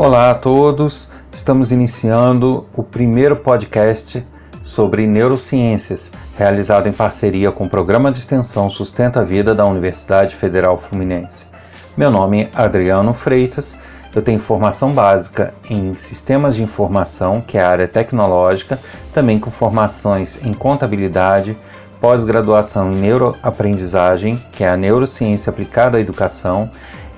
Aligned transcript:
Olá 0.00 0.30
a 0.30 0.34
todos, 0.36 1.08
estamos 1.32 1.72
iniciando 1.72 2.68
o 2.72 2.84
primeiro 2.84 3.34
podcast 3.34 4.24
sobre 4.62 5.08
neurociências, 5.08 6.12
realizado 6.38 6.88
em 6.88 6.92
parceria 6.92 7.50
com 7.50 7.64
o 7.64 7.68
Programa 7.68 8.12
de 8.12 8.18
Extensão 8.18 8.70
Sustenta 8.70 9.18
a 9.18 9.24
Vida 9.24 9.56
da 9.56 9.66
Universidade 9.66 10.36
Federal 10.36 10.78
Fluminense. 10.78 11.48
Meu 11.96 12.12
nome 12.12 12.44
é 12.44 12.50
Adriano 12.54 13.12
Freitas, 13.12 13.76
eu 14.14 14.22
tenho 14.22 14.38
formação 14.38 14.92
básica 14.92 15.52
em 15.68 15.96
Sistemas 15.96 16.54
de 16.54 16.62
Informação, 16.62 17.40
que 17.44 17.58
é 17.58 17.60
a 17.60 17.68
área 17.68 17.88
tecnológica, 17.88 18.78
também 19.12 19.40
com 19.40 19.50
formações 19.50 20.38
em 20.44 20.54
Contabilidade, 20.54 21.58
pós-graduação 22.00 22.92
em 22.92 22.96
Neuroaprendizagem, 22.98 24.40
que 24.52 24.62
é 24.62 24.70
a 24.70 24.76
Neurociência 24.76 25.50
Aplicada 25.50 25.98
à 25.98 26.00
Educação, 26.00 26.70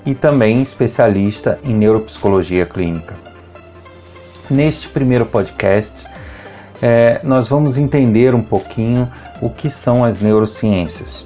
e 0.04 0.14
também 0.14 0.62
especialista 0.62 1.58
em 1.64 1.74
Neuropsicologia 1.74 2.66
Clínica. 2.66 3.14
Neste 4.50 4.88
primeiro 4.88 5.26
podcast, 5.26 6.06
é, 6.82 7.20
nós 7.22 7.48
vamos 7.48 7.76
entender 7.76 8.34
um 8.34 8.42
pouquinho 8.42 9.10
o 9.40 9.50
que 9.50 9.68
são 9.68 10.04
as 10.04 10.20
neurociências 10.20 11.24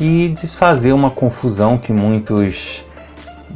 e 0.00 0.28
desfazer 0.28 0.92
uma 0.92 1.10
confusão 1.10 1.76
que 1.76 1.92
muitos 1.92 2.84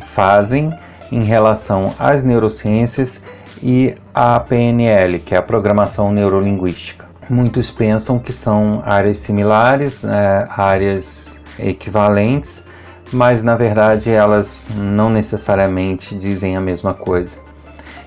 fazem 0.01 0.73
em 1.10 1.23
relação 1.23 1.95
às 1.98 2.23
neurociências 2.23 3.23
e 3.62 3.96
à 4.15 4.38
PNL, 4.38 5.19
que 5.21 5.35
é 5.35 5.38
a 5.38 5.43
programação 5.43 6.12
neurolinguística. 6.12 7.07
Muitos 7.29 7.71
pensam 7.71 8.19
que 8.19 8.33
são 8.33 8.83
áreas 8.85 9.19
similares, 9.19 10.05
é, 10.05 10.46
áreas 10.51 11.41
equivalentes, 11.59 12.65
mas 13.12 13.42
na 13.42 13.55
verdade 13.55 14.10
elas 14.10 14.69
não 14.74 15.09
necessariamente 15.10 16.15
dizem 16.15 16.57
a 16.57 16.60
mesma 16.60 16.95
coisa. 16.95 17.38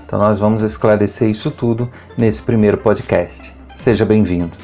Então 0.06 0.17
nós 0.19 0.39
vamos 0.39 0.61
esclarecer 0.61 1.30
isso 1.30 1.52
tudo 1.52 1.89
nesse 2.17 2.41
primeiro 2.41 2.78
podcast. 2.78 3.53
Seja 3.73 4.06
bem-vindo. 4.06 4.58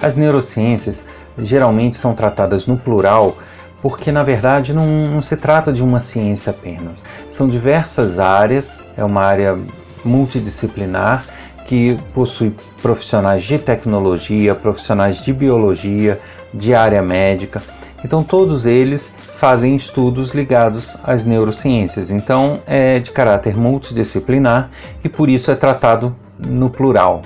As 0.00 0.14
neurociências 0.14 1.04
geralmente 1.38 1.96
são 1.96 2.14
tratadas 2.14 2.66
no 2.66 2.76
plural 2.76 3.36
porque 3.80 4.10
na 4.10 4.22
verdade 4.22 4.72
não, 4.72 4.86
não, 5.08 5.22
se 5.22 5.36
trata 5.36 5.72
de 5.72 5.82
uma 5.82 6.00
ciência 6.00 6.50
apenas. 6.50 7.06
São 7.28 7.46
diversas 7.46 8.18
áreas, 8.18 8.80
é 8.96 9.04
uma 9.04 9.22
área 9.22 9.58
multidisciplinar 10.04 11.24
que 11.68 11.96
possui 12.12 12.52
profissionais 12.82 13.44
de 13.44 13.58
tecnologia, 13.58 14.56
profissionais 14.56 15.22
de 15.22 15.32
biologia, 15.32 16.18
de 16.52 16.74
área 16.74 17.00
médica 17.02 17.62
então, 18.04 18.22
todos 18.22 18.64
eles 18.64 19.12
fazem 19.18 19.74
estudos 19.74 20.32
ligados 20.32 20.96
às 21.02 21.24
neurociências. 21.24 22.10
Então, 22.10 22.60
é 22.66 22.98
de 22.98 23.10
caráter 23.10 23.56
multidisciplinar 23.56 24.70
e 25.02 25.08
por 25.08 25.28
isso 25.28 25.50
é 25.50 25.54
tratado 25.54 26.14
no 26.38 26.70
plural. 26.70 27.22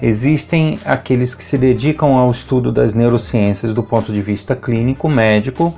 Existem 0.00 0.78
aqueles 0.84 1.34
que 1.34 1.44
se 1.44 1.58
dedicam 1.58 2.16
ao 2.16 2.30
estudo 2.30 2.72
das 2.72 2.94
neurociências 2.94 3.74
do 3.74 3.82
ponto 3.82 4.12
de 4.12 4.22
vista 4.22 4.56
clínico, 4.56 5.08
médico, 5.08 5.74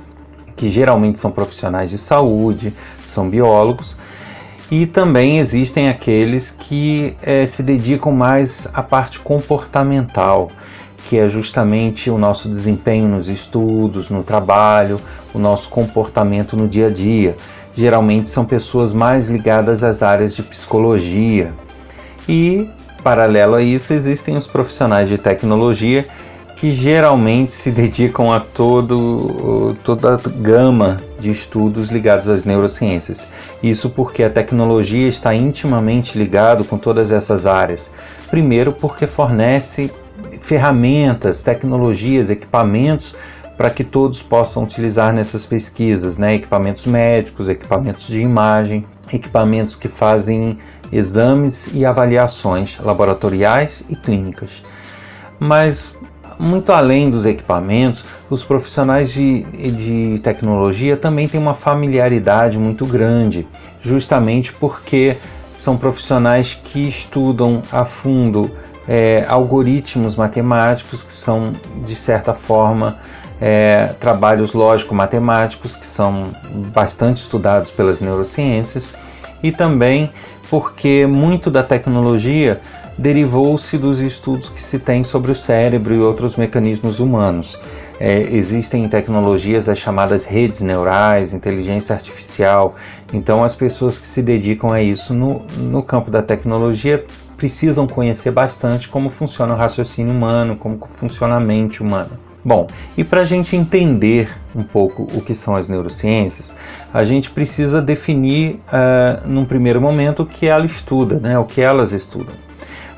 que 0.55 0.69
geralmente 0.69 1.19
são 1.19 1.31
profissionais 1.31 1.89
de 1.89 1.97
saúde, 1.97 2.71
são 3.05 3.29
biólogos, 3.29 3.97
e 4.73 4.87
também 4.87 5.37
existem 5.37 5.87
aqueles 5.87 6.49
que 6.49 7.15
é, 7.21 7.45
se 7.45 7.61
dedicam 7.61 8.11
mais 8.11 8.67
à 8.73 8.81
parte 8.81 9.19
comportamental, 9.19 10.49
que 11.07 11.15
é 11.15 11.27
justamente 11.27 12.09
o 12.09 12.17
nosso 12.17 12.49
desempenho 12.49 13.07
nos 13.07 13.29
estudos, 13.29 14.09
no 14.09 14.23
trabalho, 14.23 14.99
o 15.31 15.37
nosso 15.37 15.69
comportamento 15.69 16.57
no 16.57 16.67
dia 16.67 16.87
a 16.87 16.89
dia. 16.89 17.37
Geralmente 17.75 18.29
são 18.29 18.45
pessoas 18.45 18.93
mais 18.93 19.29
ligadas 19.29 19.83
às 19.83 20.01
áreas 20.01 20.35
de 20.35 20.41
psicologia. 20.41 21.53
E, 22.27 22.67
paralelo 23.03 23.53
a 23.53 23.61
isso, 23.61 23.93
existem 23.93 24.35
os 24.35 24.47
profissionais 24.47 25.07
de 25.07 25.19
tecnologia 25.19 26.07
que 26.63 26.71
geralmente 26.71 27.51
se 27.51 27.69
dedicam 27.69 28.31
a 28.31 28.39
todo, 28.39 29.75
toda 29.83 30.13
a 30.13 30.17
gama 30.39 31.01
de 31.19 31.29
estudos 31.29 31.91
ligados 31.91 32.29
às 32.29 32.45
neurociências. 32.45 33.27
Isso 33.61 33.89
porque 33.89 34.23
a 34.23 34.29
tecnologia 34.29 35.09
está 35.09 35.35
intimamente 35.35 36.17
ligado 36.17 36.63
com 36.63 36.77
todas 36.77 37.11
essas 37.11 37.45
áreas. 37.45 37.91
Primeiro, 38.31 38.71
porque 38.71 39.05
fornece 39.05 39.91
ferramentas, 40.39 41.43
tecnologias, 41.43 42.29
equipamentos 42.29 43.13
para 43.57 43.69
que 43.69 43.83
todos 43.83 44.23
possam 44.23 44.63
utilizar 44.63 45.11
nessas 45.11 45.45
pesquisas, 45.45 46.17
né? 46.17 46.35
equipamentos 46.35 46.85
médicos, 46.85 47.49
equipamentos 47.49 48.07
de 48.07 48.21
imagem, 48.21 48.85
equipamentos 49.11 49.75
que 49.75 49.89
fazem 49.89 50.57
exames 50.93 51.69
e 51.73 51.85
avaliações 51.85 52.77
laboratoriais 52.79 53.83
e 53.89 53.97
clínicas. 53.97 54.63
Mas 55.37 55.91
muito 56.39 56.71
além 56.71 57.09
dos 57.09 57.25
equipamentos, 57.25 58.03
os 58.29 58.43
profissionais 58.43 59.11
de, 59.11 59.43
de 59.71 60.19
tecnologia 60.19 60.97
também 60.97 61.27
têm 61.27 61.39
uma 61.39 61.53
familiaridade 61.53 62.57
muito 62.57 62.85
grande, 62.85 63.47
justamente 63.81 64.53
porque 64.53 65.17
são 65.55 65.77
profissionais 65.77 66.53
que 66.53 66.87
estudam 66.87 67.61
a 67.71 67.85
fundo 67.85 68.51
é, 68.87 69.25
algoritmos 69.27 70.15
matemáticos, 70.15 71.03
que 71.03 71.13
são, 71.13 71.53
de 71.85 71.95
certa 71.95 72.33
forma, 72.33 72.97
é, 73.39 73.87
trabalhos 73.99 74.53
lógico-matemáticos, 74.53 75.75
que 75.75 75.85
são 75.85 76.31
bastante 76.73 77.17
estudados 77.17 77.71
pelas 77.71 78.01
neurociências, 78.01 78.91
e 79.41 79.51
também 79.51 80.11
porque 80.49 81.05
muito 81.05 81.49
da 81.49 81.63
tecnologia 81.63 82.61
derivou-se 82.97 83.77
dos 83.77 83.99
estudos 83.99 84.49
que 84.49 84.61
se 84.61 84.79
tem 84.79 85.03
sobre 85.03 85.31
o 85.31 85.35
cérebro 85.35 85.93
e 85.93 85.99
outros 85.99 86.35
mecanismos 86.35 86.99
humanos. 86.99 87.59
É, 87.99 88.21
existem 88.31 88.87
tecnologias 88.89 89.69
as 89.69 89.77
chamadas 89.77 90.25
redes 90.25 90.61
neurais, 90.61 91.33
inteligência 91.33 91.93
artificial. 91.93 92.75
Então, 93.13 93.43
as 93.43 93.55
pessoas 93.55 93.97
que 93.99 94.07
se 94.07 94.21
dedicam 94.21 94.71
a 94.71 94.81
isso 94.81 95.13
no, 95.13 95.41
no 95.57 95.81
campo 95.83 96.11
da 96.11 96.21
tecnologia 96.21 97.03
precisam 97.37 97.85
conhecer 97.87 98.31
bastante 98.31 98.87
como 98.87 99.09
funciona 99.09 99.53
o 99.53 99.57
raciocínio 99.57 100.13
humano, 100.13 100.55
como 100.55 100.79
funciona 100.85 101.35
a 101.35 101.39
mente 101.39 101.81
humana. 101.81 102.11
Bom, 102.45 102.67
e 102.97 103.05
para 103.05 103.21
a 103.21 103.25
gente 103.25 103.55
entender 103.55 104.29
um 104.53 104.63
pouco 104.63 105.07
o 105.13 105.21
que 105.21 105.33
são 105.33 105.55
as 105.55 105.69
neurociências, 105.69 106.53
a 106.93 107.03
gente 107.05 107.29
precisa 107.29 107.81
definir, 107.81 108.59
uh, 108.67 109.27
num 109.27 109.45
primeiro 109.45 109.79
momento, 109.79 110.23
o 110.23 110.25
que 110.25 110.47
ela 110.47 110.65
estuda, 110.65 111.19
né, 111.19 111.39
o 111.39 111.45
que 111.45 111.61
elas 111.61 111.93
estudam. 111.93 112.35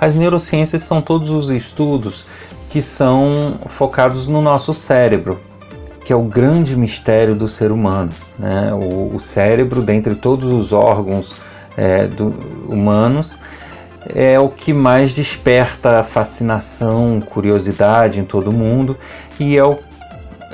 As 0.05 0.13
neurociências 0.13 0.83
são 0.83 1.01
todos 1.01 1.31
os 1.31 1.49
estudos 1.49 2.27
que 2.69 2.79
são 2.79 3.55
focados 3.65 4.27
no 4.27 4.39
nosso 4.39 4.71
cérebro, 4.71 5.39
que 6.05 6.13
é 6.13 6.15
o 6.15 6.21
grande 6.21 6.77
mistério 6.77 7.33
do 7.33 7.47
ser 7.47 7.71
humano. 7.71 8.11
Né? 8.37 8.71
O, 8.71 9.15
o 9.15 9.19
cérebro, 9.19 9.81
dentre 9.81 10.13
todos 10.13 10.51
os 10.53 10.71
órgãos 10.71 11.35
é, 11.75 12.05
do, 12.05 12.27
humanos, 12.69 13.39
é 14.13 14.39
o 14.39 14.47
que 14.47 14.71
mais 14.73 15.15
desperta 15.15 16.03
fascinação, 16.03 17.19
curiosidade 17.19 18.19
em 18.19 18.25
todo 18.25 18.51
mundo 18.51 18.95
e 19.39 19.57
é 19.57 19.65
o, 19.65 19.79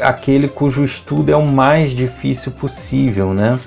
aquele 0.01 0.47
cujo 0.47 0.81
estudo 0.81 1.29
é 1.29 1.35
o 1.35 1.45
mais 1.45 1.89
difícil 1.89 2.53
possível, 2.53 3.33
né? 3.33 3.59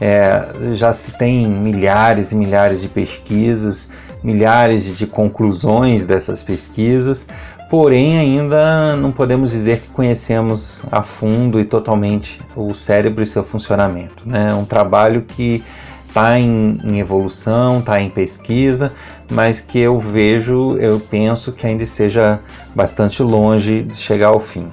É, 0.00 0.74
já 0.74 0.92
se 0.92 1.12
tem 1.12 1.46
milhares 1.46 2.32
e 2.32 2.34
milhares 2.34 2.80
de 2.80 2.88
pesquisas, 2.88 3.88
milhares 4.28 4.94
de 4.94 5.06
conclusões 5.06 6.04
dessas 6.04 6.42
pesquisas, 6.42 7.26
porém 7.70 8.18
ainda 8.18 8.94
não 8.94 9.10
podemos 9.10 9.52
dizer 9.52 9.80
que 9.80 9.88
conhecemos 9.88 10.84
a 10.92 11.02
fundo 11.02 11.58
e 11.58 11.64
totalmente 11.64 12.38
o 12.54 12.74
cérebro 12.74 13.22
e 13.22 13.26
seu 13.26 13.42
funcionamento. 13.42 14.28
Né? 14.28 14.50
É 14.50 14.54
um 14.54 14.66
trabalho 14.66 15.22
que 15.22 15.64
está 16.06 16.38
em, 16.38 16.78
em, 16.84 17.00
evolução, 17.00 17.78
está 17.78 18.02
em 18.02 18.10
pesquisa, 18.10 18.92
mas 19.30 19.60
que 19.60 19.78
eu 19.78 19.98
vejo, 19.98 20.76
eu 20.76 21.00
penso 21.00 21.50
que 21.50 21.66
ainda 21.66 21.86
seja 21.86 22.40
bastante 22.74 23.22
longe 23.22 23.82
de 23.82 23.96
chegar 23.96 24.28
ao 24.28 24.40
fim. 24.40 24.66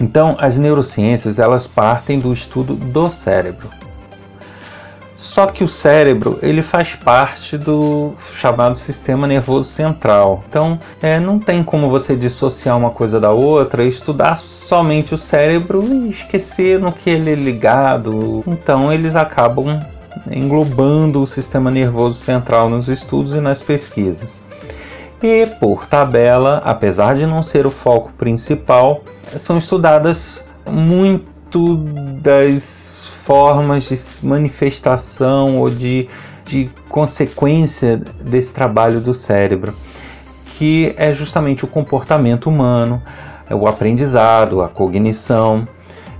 Então, 0.00 0.34
as 0.40 0.56
neurociências 0.56 1.38
elas 1.38 1.66
partem 1.66 2.18
do 2.18 2.32
estudo 2.32 2.74
do 2.74 3.10
cérebro. 3.10 3.68
Só 5.20 5.48
que 5.48 5.62
o 5.62 5.68
cérebro 5.68 6.38
ele 6.40 6.62
faz 6.62 6.96
parte 6.96 7.58
do 7.58 8.14
chamado 8.32 8.74
sistema 8.74 9.26
nervoso 9.26 9.68
central. 9.68 10.42
Então, 10.48 10.78
é, 11.02 11.20
não 11.20 11.38
tem 11.38 11.62
como 11.62 11.90
você 11.90 12.16
dissociar 12.16 12.74
uma 12.78 12.88
coisa 12.88 13.20
da 13.20 13.30
outra, 13.30 13.84
estudar 13.84 14.34
somente 14.36 15.14
o 15.14 15.18
cérebro 15.18 15.84
e 15.84 16.08
esquecer 16.08 16.80
no 16.80 16.90
que 16.90 17.10
ele 17.10 17.32
é 17.32 17.34
ligado. 17.34 18.42
Então, 18.46 18.90
eles 18.90 19.14
acabam 19.14 19.78
englobando 20.30 21.20
o 21.20 21.26
sistema 21.26 21.70
nervoso 21.70 22.18
central 22.18 22.70
nos 22.70 22.88
estudos 22.88 23.34
e 23.34 23.42
nas 23.42 23.62
pesquisas. 23.62 24.40
E, 25.22 25.44
por 25.60 25.84
tabela, 25.84 26.62
apesar 26.64 27.14
de 27.14 27.26
não 27.26 27.42
ser 27.42 27.66
o 27.66 27.70
foco 27.70 28.10
principal, 28.16 29.02
são 29.36 29.58
estudadas 29.58 30.42
muito 30.66 31.29
das 31.58 33.10
formas 33.24 33.84
de 33.84 34.26
manifestação 34.26 35.58
ou 35.58 35.70
de, 35.70 36.08
de 36.44 36.70
consequência 36.88 37.96
desse 37.96 38.52
trabalho 38.52 39.00
do 39.00 39.14
cérebro, 39.14 39.74
que 40.58 40.94
é 40.96 41.12
justamente 41.12 41.64
o 41.64 41.68
comportamento 41.68 42.48
humano, 42.48 43.02
é 43.48 43.54
o 43.54 43.66
aprendizado, 43.66 44.62
a 44.62 44.68
cognição, 44.68 45.66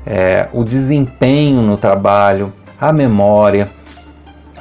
é, 0.06 0.48
o 0.52 0.64
desempenho 0.64 1.62
no 1.62 1.76
trabalho, 1.76 2.52
a 2.80 2.92
memória, 2.92 3.70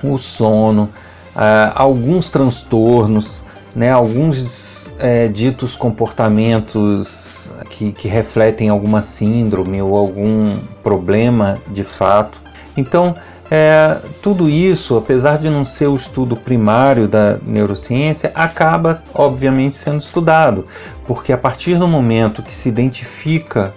o 0.03 0.17
sono, 0.17 0.89
é, 1.35 1.71
alguns 1.73 2.29
transtornos, 2.29 3.43
né, 3.75 3.91
alguns 3.91 4.88
é, 4.99 5.27
ditos 5.27 5.75
comportamentos 5.75 7.51
que, 7.69 7.91
que 7.91 8.07
refletem 8.07 8.69
alguma 8.69 9.01
síndrome 9.01 9.81
ou 9.81 9.95
algum 9.95 10.57
problema 10.83 11.57
de 11.67 11.83
fato. 11.83 12.41
Então, 12.75 13.15
é, 13.51 13.97
tudo 14.21 14.47
isso, 14.47 14.95
apesar 14.95 15.37
de 15.37 15.49
não 15.49 15.65
ser 15.65 15.87
o 15.87 15.95
estudo 15.95 16.35
primário 16.35 17.07
da 17.07 17.37
neurociência, 17.41 18.31
acaba 18.35 19.01
obviamente 19.13 19.75
sendo 19.75 19.99
estudado, 19.99 20.65
porque 21.07 21.33
a 21.33 21.37
partir 21.37 21.75
do 21.75 21.87
momento 21.87 22.43
que 22.43 22.53
se 22.53 22.69
identifica 22.69 23.73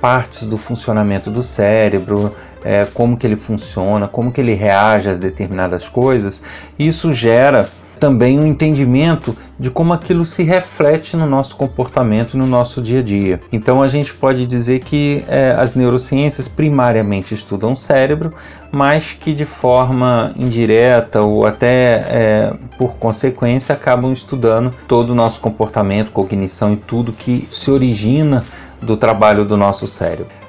partes 0.00 0.46
do 0.46 0.56
funcionamento 0.56 1.30
do 1.30 1.42
cérebro, 1.42 2.34
é, 2.64 2.86
como 2.94 3.16
que 3.16 3.26
ele 3.26 3.36
funciona, 3.36 4.08
como 4.08 4.32
que 4.32 4.40
ele 4.40 4.54
reage 4.54 5.10
a 5.10 5.14
determinadas 5.14 5.88
coisas, 5.88 6.42
isso 6.78 7.12
gera 7.12 7.68
também 8.00 8.40
um 8.40 8.46
entendimento 8.46 9.36
de 9.58 9.70
como 9.70 9.92
aquilo 9.92 10.24
se 10.24 10.42
reflete 10.42 11.16
no 11.16 11.26
nosso 11.26 11.54
comportamento 11.54 12.36
no 12.36 12.46
nosso 12.46 12.80
dia 12.80 13.00
a 13.00 13.02
dia. 13.02 13.40
Então 13.52 13.82
a 13.82 13.86
gente 13.86 14.14
pode 14.14 14.46
dizer 14.46 14.80
que 14.80 15.22
é, 15.28 15.54
as 15.56 15.74
neurociências 15.74 16.48
primariamente 16.48 17.34
estudam 17.34 17.74
o 17.74 17.76
cérebro, 17.76 18.32
mas 18.72 19.12
que 19.12 19.34
de 19.34 19.44
forma 19.44 20.32
indireta 20.34 21.20
ou 21.20 21.46
até 21.46 22.04
é, 22.08 22.52
por 22.78 22.94
consequência 22.94 23.74
acabam 23.74 24.12
estudando 24.12 24.74
todo 24.88 25.10
o 25.10 25.14
nosso 25.14 25.38
comportamento, 25.40 26.10
cognição 26.10 26.72
e 26.72 26.76
tudo 26.76 27.12
que 27.12 27.46
se 27.50 27.70
origina 27.70 28.42
do 28.80 28.96
trabalho 28.96 29.44
do 29.44 29.58
nosso 29.58 29.86
cérebro. 29.86 30.39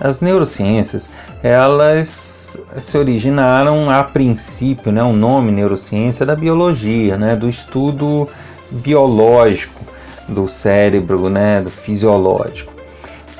As 0.00 0.20
neurociências, 0.20 1.10
elas 1.42 2.60
se 2.78 2.98
originaram 2.98 3.90
a 3.90 4.04
princípio, 4.04 4.92
né, 4.92 5.02
o 5.02 5.12
nome 5.12 5.50
neurociência 5.50 6.26
da 6.26 6.36
biologia, 6.36 7.16
né, 7.16 7.34
do 7.34 7.48
estudo 7.48 8.28
biológico 8.70 9.84
do 10.28 10.46
cérebro, 10.46 11.30
né, 11.30 11.62
do 11.62 11.70
fisiológico. 11.70 12.74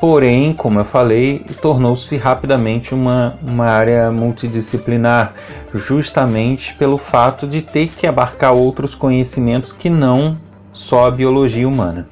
Porém, 0.01 0.53
como 0.53 0.79
eu 0.79 0.85
falei, 0.85 1.45
tornou-se 1.61 2.17
rapidamente 2.17 2.95
uma, 2.95 3.39
uma 3.43 3.67
área 3.67 4.11
multidisciplinar, 4.11 5.33
justamente 5.75 6.75
pelo 6.75 6.99
fato 6.99 7.47
de 7.47 7.63
ter 7.63 7.89
que 7.89 8.07
abarcar 8.07 8.53
outros 8.53 8.95
conhecimentos 8.95 9.73
que 9.73 9.89
não 9.89 10.39
só 10.73 11.07
a 11.07 11.11
biologia 11.11 11.67
humana. 11.67 12.07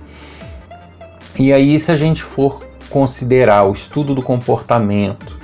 E 1.38 1.52
aí, 1.52 1.79
se 1.79 1.93
a 1.93 1.96
gente 1.96 2.23
for 2.23 2.64
considerar 2.94 3.64
o 3.64 3.73
estudo 3.73 4.14
do 4.14 4.23
comportamento 4.23 5.37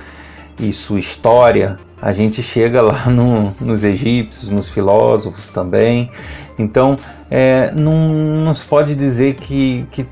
e 0.57 0.71
sua 0.71 0.99
história, 0.99 1.77
a 2.01 2.13
gente 2.13 2.41
chega 2.41 2.81
lá 2.81 3.07
no, 3.11 3.53
nos 3.59 3.83
egípcios, 3.83 4.49
nos 4.49 4.69
filósofos 4.69 5.49
também. 5.49 6.09
Então, 6.57 6.95
é, 7.29 7.69
não, 7.73 8.07
não 8.07 8.53
se 8.53 8.63
pode 8.63 8.95
dizer 8.95 9.33
que, 9.33 9.85
que 9.91 10.05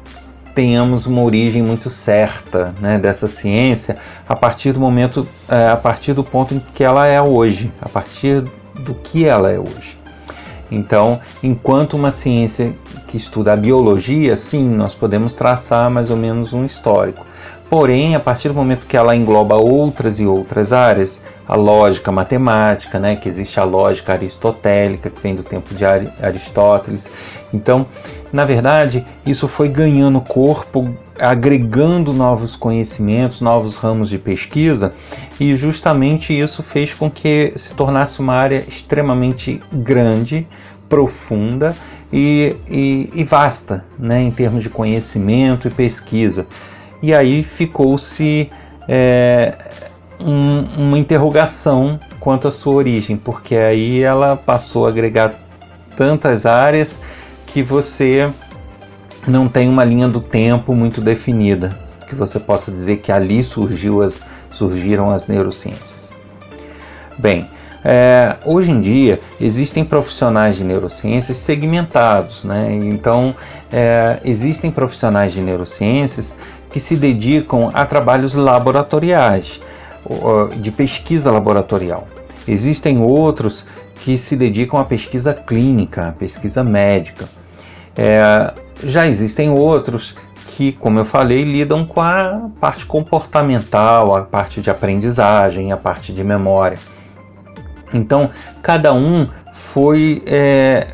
tenhamos 0.53 1.06
uma 1.06 1.21
origem 1.21 1.63
muito 1.63 1.89
certa 1.89 2.74
né, 2.81 3.00
dessa 3.00 3.25
ciência 3.25 3.95
a 4.27 4.36
partir 4.36 4.74
do 4.74 4.80
momento, 4.81 5.25
é, 5.47 5.69
a 5.69 5.77
partir 5.77 6.12
do 6.12 6.25
ponto 6.25 6.53
em 6.53 6.59
que 6.74 6.83
ela 6.83 7.07
é 7.07 7.21
hoje, 7.21 7.71
a 7.81 7.88
partir 7.88 8.41
do 8.75 8.94
que 8.95 9.25
ela 9.25 9.50
é 9.50 9.57
hoje. 9.57 9.97
Então, 10.71 11.19
enquanto 11.42 11.95
uma 11.95 12.12
ciência 12.12 12.75
que 13.07 13.18
estuda 13.18 13.54
a 13.54 13.56
biologia, 13.57 14.38
sim, 14.38 14.69
nós 14.69 14.94
podemos 14.94 15.33
traçar 15.33 15.89
mais 15.89 16.12
ou 16.12 16.18
menos 16.18 16.54
um 16.54 16.63
histórico. 16.63 17.25
Porém, 17.69 18.16
a 18.16 18.19
partir 18.19 18.48
do 18.48 18.56
momento 18.56 18.88
que 18.88 18.98
ela 18.98 19.16
engloba 19.16 19.56
outras 19.56 20.19
e 20.19 20.25
outras 20.25 20.74
áreas, 20.74 21.21
a 21.48 21.56
lógica 21.56 22.12
matemática, 22.12 23.00
né, 23.00 23.16
que 23.16 23.30
existe 23.30 23.60
a 23.60 23.63
lógica 23.63 24.13
aristotélica, 24.13 25.07
que 25.07 25.21
vem 25.21 25.36
do 25.36 25.44
tempo 25.44 25.75
de 25.75 25.86
Aristóteles. 25.86 27.12
Então, 27.54 27.86
na 28.33 28.44
verdade, 28.44 29.06
isso 29.24 29.48
foi 29.48 29.69
ganhando 29.69 30.19
corpo, 30.19 30.92
agregando 31.19 32.12
novos 32.12 32.56
conhecimentos, 32.56 33.39
novos 33.39 33.75
ramos 33.75 34.10
de 34.10 34.18
pesquisa, 34.18 34.92
e 35.39 35.56
justamente 35.56 36.38
isso 36.38 36.63
fez 36.63 36.92
com 36.92 37.10
que 37.10 37.54
se 37.56 37.75
tornasse 37.75 38.19
uma 38.19 38.33
área 38.33 38.63
extremamente 38.68 39.60
grande, 39.72 40.48
profunda 40.88 41.75
e, 42.12 42.56
e, 42.68 43.12
e 43.13 43.24
vasta 43.24 43.86
né, 43.98 44.24
em 44.24 44.31
termos 44.31 44.63
de 44.63 44.69
conhecimento 44.72 45.68
e 45.68 45.72
pesquisa. 45.72 46.48
E 47.01 47.13
aí 47.13 47.44
ficou-se 47.44 48.50
é, 48.88 49.56
um, 50.19 50.63
uma 50.78 50.98
interrogação 50.98 52.00
quanto 52.19 52.48
à 52.48 52.51
sua 52.51 52.74
origem, 52.74 53.16
porque 53.16 53.56
aí 53.56 54.01
ela 54.01 54.36
passou 54.36 54.86
a 54.86 54.90
agregar 54.90 55.34
tantas 55.96 56.46
áreas 56.46 57.00
que 57.48 57.63
você 57.63 58.31
não 59.28 59.48
tem 59.48 59.69
uma 59.69 59.84
linha 59.84 60.07
do 60.07 60.19
tempo 60.19 60.74
muito 60.74 61.01
definida, 61.01 61.78
que 62.07 62.16
você 62.16 62.40
possa 62.40 62.72
dizer 62.72 62.98
que 62.98 63.12
ali 63.12 63.44
surgiu 63.44 64.01
as, 64.01 64.19
surgiram 64.51 65.10
as 65.10 65.28
neurociências. 65.28 66.13
Bem, 67.18 67.48
é, 67.84 68.36
hoje 68.46 68.72
em 68.72 68.81
dia 68.81 69.19
existem 69.40 69.86
profissionais 69.86 70.57
de 70.57 70.63
neurociências 70.63 71.38
segmentados, 71.38 72.44
né? 72.44 72.69
então 72.74 73.34
é, 73.72 74.19
existem 74.25 74.69
profissionais 74.69 75.31
de 75.31 75.42
neurociências 75.42 76.36
que 76.69 76.80
se 76.80 76.95
dedicam 76.95 77.71
a 77.74 77.86
trabalhos 77.86 78.33
laboratoriais, 78.33 79.60
de 80.60 80.71
pesquisa 80.71 81.31
laboratorial. 81.31 82.07
Existem 82.48 83.00
outros 83.00 83.66
que 83.95 84.18
se 84.18 84.36
dedicam 84.36 84.80
à 84.80 84.86
pesquisa 84.86 85.33
clínica, 85.33 86.07
à 86.07 86.12
pesquisa 86.12 86.63
médica. 86.63 87.27
É, 87.98 88.54
já 88.83 89.05
existem 89.05 89.50
outros 89.50 90.15
que, 90.55 90.72
como 90.72 91.00
eu 91.00 91.05
falei, 91.05 91.44
lidam 91.44 91.86
com 91.86 92.01
a 92.01 92.50
parte 92.60 92.86
comportamental, 92.86 94.15
a 94.15 94.22
parte 94.22 94.62
de 94.62 94.70
aprendizagem, 94.70 95.72
a 95.72 95.77
parte 95.77 96.13
de 96.13 96.24
memória. 96.24 96.77
Então, 97.94 98.29
cada 98.62 98.94
um 98.94 99.27
foi 99.53 100.24
é, 100.27 100.88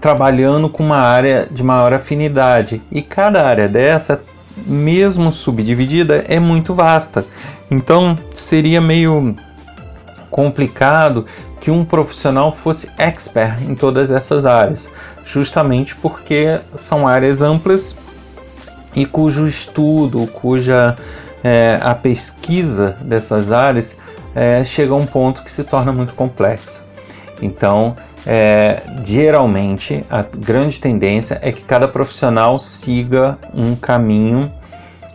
trabalhando 0.00 0.68
com 0.68 0.84
uma 0.84 0.98
área 0.98 1.48
de 1.50 1.62
maior 1.62 1.92
afinidade 1.92 2.82
e 2.90 3.02
cada 3.02 3.46
área 3.46 3.68
dessa 3.68 4.20
mesmo 4.66 5.32
subdividida, 5.32 6.24
é 6.28 6.38
muito 6.38 6.74
vasta. 6.74 7.24
Então 7.70 8.18
seria 8.34 8.80
meio 8.80 9.34
complicado 10.30 11.26
que 11.60 11.70
um 11.70 11.84
profissional 11.84 12.52
fosse 12.52 12.88
expert 12.96 13.62
em 13.62 13.74
todas 13.74 14.10
essas 14.10 14.46
áreas, 14.46 14.90
justamente 15.24 15.94
porque 15.94 16.60
são 16.74 17.06
áreas 17.06 17.42
amplas 17.42 17.94
e 18.94 19.04
cujo 19.04 19.46
estudo, 19.46 20.26
cuja 20.28 20.96
é, 21.44 21.78
a 21.82 21.94
pesquisa 21.94 22.96
dessas 23.02 23.52
áreas 23.52 23.96
é, 24.34 24.64
chega 24.64 24.92
a 24.92 24.96
um 24.96 25.06
ponto 25.06 25.42
que 25.42 25.50
se 25.50 25.64
torna 25.64 25.92
muito 25.92 26.14
complexa. 26.14 26.82
Então, 27.42 27.96
é, 28.26 28.82
geralmente 29.04 30.04
a 30.10 30.22
grande 30.22 30.80
tendência 30.80 31.38
é 31.42 31.52
que 31.52 31.62
cada 31.62 31.88
profissional 31.88 32.58
siga 32.58 33.38
um 33.54 33.74
caminho 33.74 34.50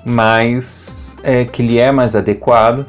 mais 0.04 1.18
é, 1.24 1.46
que 1.46 1.64
lhe 1.64 1.78
é 1.78 1.92
mais 1.92 2.16
adequado 2.16 2.86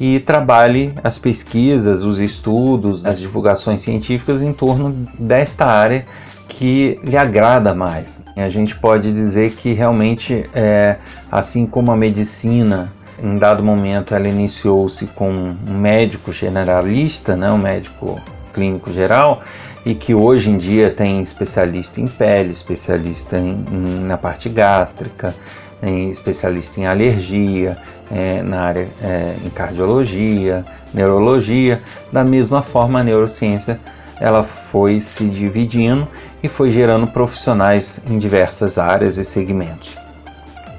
e 0.00 0.18
trabalhe 0.20 0.94
as 1.04 1.18
pesquisas, 1.18 2.02
os 2.02 2.18
estudos, 2.18 3.06
as 3.06 3.18
divulgações 3.18 3.80
científicas 3.80 4.42
em 4.42 4.52
torno 4.52 4.90
desta 5.18 5.66
área 5.66 6.04
que 6.48 6.98
lhe 7.02 7.16
agrada 7.16 7.74
mais. 7.74 8.20
A 8.36 8.48
gente 8.48 8.76
pode 8.76 9.12
dizer 9.12 9.52
que 9.52 9.72
realmente, 9.72 10.44
é, 10.54 10.96
assim 11.30 11.66
como 11.66 11.90
a 11.90 11.96
medicina, 11.96 12.92
em 13.22 13.38
dado 13.38 13.62
momento 13.62 14.14
ela 14.14 14.28
iniciou-se 14.28 15.06
com 15.08 15.30
um 15.30 15.78
médico 15.78 16.32
generalista, 16.32 17.36
né, 17.36 17.50
um 17.50 17.58
médico 17.58 18.20
clínico 18.54 18.92
geral 18.92 19.42
e 19.84 19.94
que 19.94 20.14
hoje 20.14 20.50
em 20.50 20.56
dia 20.56 20.90
tem 20.90 21.20
especialista 21.20 22.00
em 22.00 22.06
pele, 22.06 22.52
especialista 22.52 23.36
em, 23.36 23.64
em, 23.70 24.04
na 24.06 24.16
parte 24.16 24.48
gástrica, 24.48 25.34
em 25.82 26.10
especialista 26.10 26.80
em 26.80 26.86
alergia, 26.86 27.76
é, 28.10 28.42
na 28.42 28.62
área 28.62 28.88
é, 29.02 29.34
em 29.44 29.50
cardiologia, 29.50 30.64
neurologia. 30.94 31.82
Da 32.10 32.24
mesma 32.24 32.62
forma, 32.62 33.00
a 33.00 33.04
neurociência 33.04 33.78
ela 34.20 34.42
foi 34.42 35.00
se 35.00 35.28
dividindo 35.28 36.08
e 36.42 36.48
foi 36.48 36.70
gerando 36.70 37.06
profissionais 37.06 38.00
em 38.08 38.18
diversas 38.18 38.78
áreas 38.78 39.18
e 39.18 39.24
segmentos. 39.24 39.96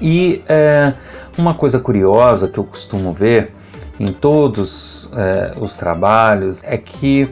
E 0.00 0.42
é, 0.48 0.92
Uma 1.38 1.52
coisa 1.52 1.78
curiosa 1.78 2.48
que 2.48 2.58
eu 2.58 2.64
costumo 2.64 3.12
ver 3.12 3.52
em 4.00 4.10
todos 4.10 5.10
é, 5.14 5.52
os 5.58 5.76
trabalhos 5.76 6.62
é 6.64 6.78
que, 6.78 7.28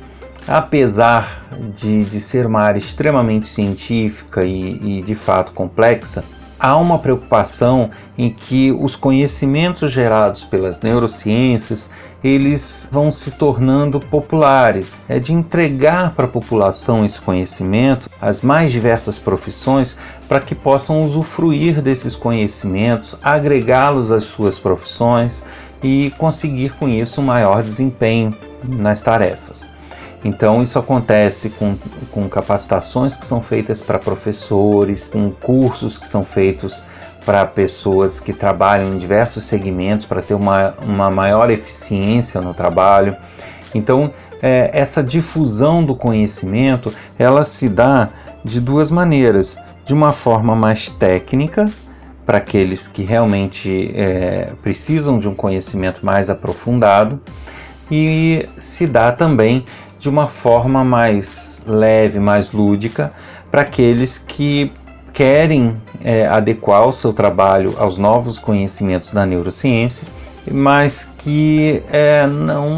apesar 0.47 1.47
de, 1.73 2.05
de 2.05 2.21
ser 2.21 2.47
uma 2.47 2.61
área 2.61 2.79
extremamente 2.79 3.47
científica 3.47 4.45
e, 4.45 4.99
e 4.99 5.03
de 5.03 5.15
fato 5.15 5.53
complexa, 5.53 6.25
há 6.59 6.77
uma 6.77 6.99
preocupação 6.99 7.91
em 8.17 8.31
que 8.31 8.73
os 8.73 8.97
conhecimentos 8.97 9.93
gerados 9.93 10.45
pelas 10.45 10.81
neurociências 10.81 11.91
eles 12.23 12.89
vão 12.91 13.11
se 13.11 13.33
tornando 13.33 14.01
populares. 14.01 14.99
É 15.07 15.19
de 15.19 15.35
entregar 15.35 16.15
para 16.15 16.25
a 16.25 16.29
população 16.29 17.05
esse 17.05 17.21
conhecimento, 17.21 18.09
as 18.21 18.41
mais 18.41 18.73
diversas 18.73 19.19
profissões, 19.19 19.95
para 20.27 20.41
que 20.41 20.55
possam 20.55 21.03
usufruir 21.03 21.83
desses 21.83 22.17
conhecimentos, 22.17 23.15
agregá-los 23.23 24.11
às 24.11 24.25
suas 24.25 24.59
profissões 24.59 25.43
e 25.83 26.11
conseguir 26.17 26.73
com 26.77 26.89
isso 26.89 27.21
um 27.21 27.25
maior 27.25 27.63
desempenho 27.63 28.35
nas 28.67 29.03
tarefas. 29.03 29.74
Então, 30.25 30.63
isso 30.63 30.79
acontece 30.79 31.51
com, 31.51 31.77
com 32.11 32.29
capacitações 32.29 33.15
que 33.15 33.27
são 33.27 33.43
feitas 33.43 33.83
para 33.83 33.99
professores, 33.99 35.09
com 35.09 35.31
cursos 35.31 35.99
que 35.99 36.09
são 36.09 36.25
feitos 36.25 36.83
para 37.27 37.45
pessoas 37.47 38.21
que 38.21 38.33
trabalham 38.33 38.95
em 38.95 38.99
diversos 38.99 39.45
segmentos 39.45 40.07
para 40.07 40.23
ter 40.23 40.35
uma, 40.35 40.75
uma 40.83 41.11
maior 41.11 41.51
eficiência 41.51 42.41
no 42.41 42.55
trabalho. 42.55 43.17
Então, 43.75 44.13
é, 44.43 44.71
essa 44.73 45.03
difusão 45.03 45.85
do 45.85 45.95
conhecimento 45.95 46.93
ela 47.19 47.45
se 47.45 47.69
dá 47.69 48.09
de 48.45 48.61
duas 48.61 48.91
maneiras: 48.91 49.57
de 49.85 49.93
uma 49.93 50.13
forma 50.13 50.55
mais 50.55 50.89
técnica, 50.89 51.71
para 52.25 52.39
aqueles 52.39 52.87
que 52.87 53.03
realmente 53.03 53.93
é, 53.95 54.53
precisam 54.63 55.19
de 55.19 55.29
um 55.29 55.35
conhecimento 55.35 56.05
mais 56.05 56.31
aprofundado, 56.31 57.21
e 57.91 58.49
se 58.57 58.87
dá 58.87 59.13
também 59.13 59.65
de 60.05 60.09
uma 60.11 60.29
forma 60.29 60.85
mais 60.85 61.65
leve, 61.67 62.21
mais 62.21 62.53
lúdica, 62.53 63.11
para 63.51 63.63
aqueles 63.63 64.19
que 64.19 64.71
querem 65.15 65.81
é, 66.03 66.27
adequar 66.27 66.87
o 66.87 66.93
seu 66.93 67.11
trabalho 67.11 67.75
aos 67.79 67.97
novos 67.97 68.39
conhecimentos 68.39 69.13
da 69.13 69.25
neurociência, 69.25 70.07
mas 70.53 71.09
que 71.17 71.83
é, 71.91 72.27
não, 72.27 72.69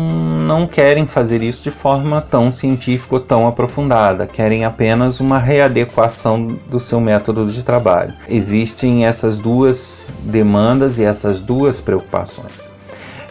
não 0.47 0.69
querem 0.69 1.05
fazer 1.05 1.43
isso 1.43 1.65
de 1.65 1.73
forma 1.73 2.21
tão 2.21 2.53
científica 2.53 3.17
ou 3.17 3.21
tão 3.21 3.49
aprofundada, 3.49 4.25
querem 4.25 4.65
apenas 4.65 5.19
uma 5.19 5.41
readequação 5.41 6.47
do 6.71 6.79
seu 6.79 7.01
método 7.01 7.45
de 7.47 7.65
trabalho. 7.65 8.15
Existem 8.29 9.05
essas 9.05 9.37
duas 9.41 10.07
demandas 10.21 10.97
e 11.01 11.03
essas 11.03 11.41
duas 11.41 11.81
preocupações. 11.81 12.76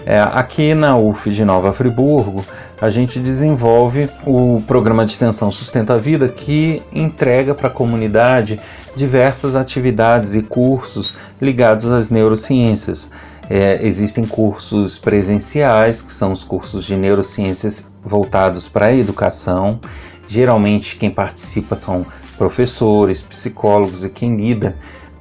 É, 0.05 0.19
aqui 0.19 0.75
na 0.75 0.95
UF 0.95 1.31
de 1.31 1.43
Nova 1.43 1.71
Friburgo, 1.71 2.45
a 2.79 2.91
gente 2.91 3.19
desenvolve 3.19 4.07
o 4.23 4.61
programa 4.67 5.03
de 5.03 5.13
extensão 5.13 5.49
Sustenta 5.49 5.95
a 5.95 5.97
Vida, 5.97 6.29
que 6.29 6.83
entrega 6.93 7.55
para 7.55 7.69
a 7.69 7.71
comunidade 7.71 8.59
diversas 8.95 9.55
atividades 9.55 10.35
e 10.35 10.43
cursos 10.43 11.17
ligados 11.41 11.91
às 11.91 12.11
neurociências. 12.11 13.09
É, 13.49 13.79
existem 13.81 14.25
cursos 14.25 14.99
presenciais, 14.99 16.03
que 16.03 16.13
são 16.13 16.31
os 16.31 16.43
cursos 16.43 16.85
de 16.85 16.95
neurociências 16.95 17.83
voltados 18.03 18.69
para 18.69 18.87
a 18.87 18.93
educação. 18.93 19.79
Geralmente, 20.27 20.97
quem 20.97 21.09
participa 21.09 21.75
são 21.75 22.05
professores, 22.37 23.23
psicólogos 23.23 24.03
e 24.03 24.09
quem 24.09 24.35
lida 24.35 24.75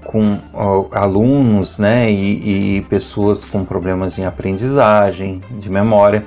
com 0.05 0.39
alunos 0.93 1.79
né, 1.79 2.11
e, 2.11 2.77
e 2.77 2.83
pessoas 2.83 3.45
com 3.45 3.65
problemas 3.65 4.19
em 4.19 4.25
aprendizagem, 4.25 5.41
de 5.59 5.71
memória. 5.71 6.25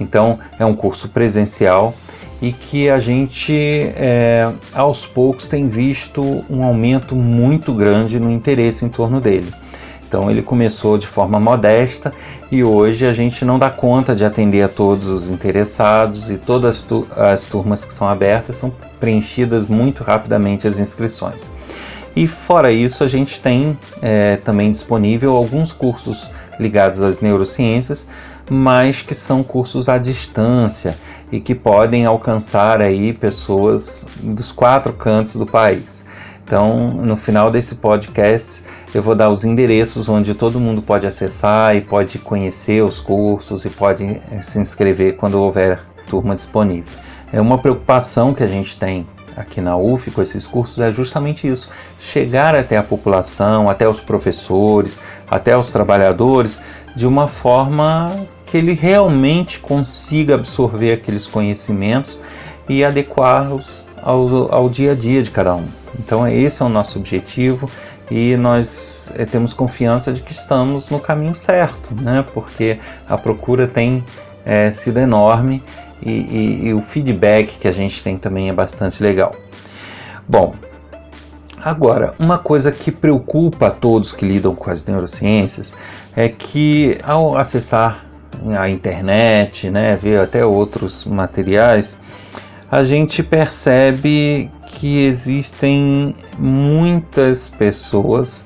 Então, 0.00 0.38
é 0.58 0.64
um 0.64 0.74
curso 0.74 1.08
presencial 1.08 1.94
e 2.42 2.52
que 2.52 2.90
a 2.90 2.98
gente, 2.98 3.54
é, 3.96 4.50
aos 4.74 5.06
poucos, 5.06 5.48
tem 5.48 5.68
visto 5.68 6.44
um 6.50 6.62
aumento 6.62 7.14
muito 7.14 7.72
grande 7.72 8.18
no 8.18 8.30
interesse 8.30 8.84
em 8.84 8.88
torno 8.88 9.20
dele. 9.20 9.52
Então, 10.06 10.30
ele 10.30 10.42
começou 10.42 10.96
de 10.96 11.06
forma 11.06 11.40
modesta 11.40 12.12
e 12.52 12.62
hoje 12.62 13.06
a 13.06 13.12
gente 13.12 13.44
não 13.44 13.58
dá 13.58 13.68
conta 13.70 14.14
de 14.14 14.24
atender 14.24 14.62
a 14.62 14.68
todos 14.68 15.08
os 15.08 15.28
interessados 15.28 16.30
e 16.30 16.36
todas 16.36 16.82
tu 16.82 17.06
as 17.16 17.44
turmas 17.44 17.84
que 17.84 17.92
são 17.92 18.08
abertas 18.08 18.56
são 18.56 18.72
preenchidas 19.00 19.66
muito 19.66 20.04
rapidamente 20.04 20.68
as 20.68 20.78
inscrições. 20.78 21.50
E 22.16 22.26
fora 22.28 22.70
isso, 22.70 23.02
a 23.02 23.08
gente 23.08 23.40
tem 23.40 23.76
é, 24.00 24.36
também 24.36 24.70
disponível 24.70 25.34
alguns 25.34 25.72
cursos 25.72 26.30
ligados 26.58 27.02
às 27.02 27.20
neurociências, 27.20 28.06
mas 28.48 29.02
que 29.02 29.14
são 29.14 29.42
cursos 29.42 29.88
à 29.88 29.98
distância 29.98 30.96
e 31.32 31.40
que 31.40 31.54
podem 31.54 32.06
alcançar 32.06 32.80
aí 32.80 33.12
pessoas 33.12 34.06
dos 34.22 34.52
quatro 34.52 34.92
cantos 34.92 35.34
do 35.34 35.46
país. 35.46 36.04
Então, 36.44 36.90
no 36.92 37.16
final 37.16 37.50
desse 37.50 37.76
podcast, 37.76 38.62
eu 38.94 39.02
vou 39.02 39.14
dar 39.14 39.30
os 39.30 39.44
endereços 39.44 40.08
onde 40.08 40.34
todo 40.34 40.60
mundo 40.60 40.82
pode 40.82 41.06
acessar 41.06 41.74
e 41.74 41.80
pode 41.80 42.18
conhecer 42.18 42.84
os 42.84 43.00
cursos 43.00 43.64
e 43.64 43.70
pode 43.70 44.04
eh, 44.04 44.40
se 44.42 44.58
inscrever 44.58 45.16
quando 45.16 45.40
houver 45.40 45.80
turma 46.06 46.36
disponível. 46.36 46.92
É 47.32 47.40
uma 47.40 47.56
preocupação 47.56 48.34
que 48.34 48.42
a 48.42 48.46
gente 48.46 48.78
tem 48.78 49.06
aqui 49.36 49.60
na 49.60 49.76
UF 49.76 50.10
com 50.10 50.22
esses 50.22 50.46
cursos 50.46 50.78
é 50.78 50.92
justamente 50.92 51.48
isso: 51.48 51.70
chegar 52.00 52.54
até 52.54 52.76
a 52.76 52.82
população, 52.82 53.68
até 53.68 53.88
os 53.88 54.00
professores, 54.00 55.00
até 55.30 55.56
os 55.56 55.70
trabalhadores, 55.70 56.60
de 56.94 57.06
uma 57.06 57.26
forma 57.26 58.10
que 58.46 58.56
ele 58.56 58.72
realmente 58.72 59.58
consiga 59.58 60.34
absorver 60.34 60.92
aqueles 60.92 61.26
conhecimentos 61.26 62.18
e 62.68 62.84
adequá-los 62.84 63.84
ao, 64.00 64.52
ao 64.52 64.68
dia 64.68 64.92
a 64.92 64.94
dia 64.94 65.22
de 65.22 65.30
cada 65.30 65.54
um. 65.54 65.66
Então, 65.98 66.26
esse 66.26 66.62
é 66.62 66.64
o 66.64 66.68
nosso 66.68 66.98
objetivo 66.98 67.68
e 68.10 68.36
nós 68.36 69.10
é, 69.16 69.24
temos 69.24 69.52
confiança 69.52 70.12
de 70.12 70.20
que 70.20 70.32
estamos 70.32 70.90
no 70.90 71.00
caminho 71.00 71.34
certo, 71.34 71.94
né? 72.00 72.24
porque 72.34 72.78
a 73.08 73.16
procura 73.16 73.66
tem 73.66 74.04
é, 74.44 74.70
sido 74.70 74.98
enorme 74.98 75.62
e, 76.04 76.10
e, 76.10 76.66
e 76.68 76.74
o 76.74 76.80
feedback 76.80 77.58
que 77.58 77.68
a 77.68 77.72
gente 77.72 78.02
tem 78.02 78.16
também 78.16 78.48
é 78.48 78.52
bastante 78.52 79.02
legal. 79.02 79.34
Bom, 80.28 80.54
Agora, 81.64 82.12
uma 82.18 82.36
coisa 82.36 82.70
que 82.70 82.92
preocupa 82.92 83.68
a 83.68 83.70
todos 83.70 84.12
que 84.12 84.26
lidam 84.26 84.54
com 84.54 84.70
as 84.70 84.84
neurociências 84.84 85.74
é 86.14 86.28
que 86.28 86.98
ao 87.02 87.38
acessar 87.38 88.04
a 88.58 88.68
internet, 88.68 89.70
né, 89.70 89.96
ver 89.96 90.20
até 90.20 90.44
outros 90.44 91.06
materiais, 91.06 91.96
a 92.70 92.84
gente 92.84 93.22
percebe 93.22 94.50
que 94.66 95.06
existem 95.06 96.14
muitas 96.38 97.48
pessoas 97.48 98.44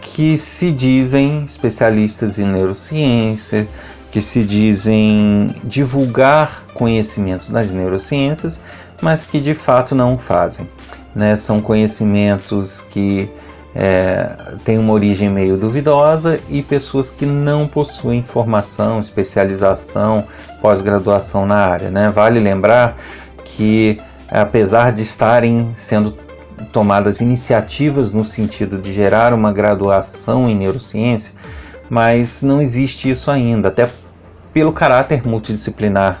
que 0.00 0.36
se 0.36 0.72
dizem 0.72 1.44
especialistas 1.44 2.36
em 2.36 2.46
neurociência, 2.46 3.68
que 4.10 4.20
se 4.20 4.42
dizem 4.42 5.54
divulgar 5.62 6.64
conhecimentos 6.74 7.48
das 7.48 7.70
neurociências, 7.70 8.60
mas 9.00 9.24
que 9.24 9.40
de 9.40 9.54
fato 9.54 9.94
não 9.94 10.18
fazem. 10.18 10.68
Né? 11.14 11.36
São 11.36 11.60
conhecimentos 11.60 12.80
que 12.90 13.30
é, 13.74 14.30
têm 14.64 14.78
uma 14.78 14.92
origem 14.92 15.28
meio 15.28 15.56
duvidosa 15.56 16.40
e 16.48 16.62
pessoas 16.62 17.10
que 17.10 17.24
não 17.24 17.68
possuem 17.68 18.22
formação, 18.22 19.00
especialização, 19.00 20.24
pós-graduação 20.60 21.46
na 21.46 21.56
área. 21.56 21.90
Né? 21.90 22.10
Vale 22.10 22.40
lembrar 22.40 22.96
que, 23.44 23.98
apesar 24.28 24.92
de 24.92 25.02
estarem 25.02 25.70
sendo 25.74 26.14
tomadas 26.72 27.20
iniciativas 27.20 28.12
no 28.12 28.24
sentido 28.24 28.76
de 28.76 28.92
gerar 28.92 29.32
uma 29.32 29.52
graduação 29.52 30.48
em 30.48 30.54
neurociência, 30.54 31.32
mas 31.90 32.42
não 32.42 32.62
existe 32.62 33.10
isso 33.10 33.30
ainda, 33.30 33.68
até 33.68 33.90
pelo 34.52 34.72
caráter 34.72 35.26
multidisciplinar. 35.26 36.20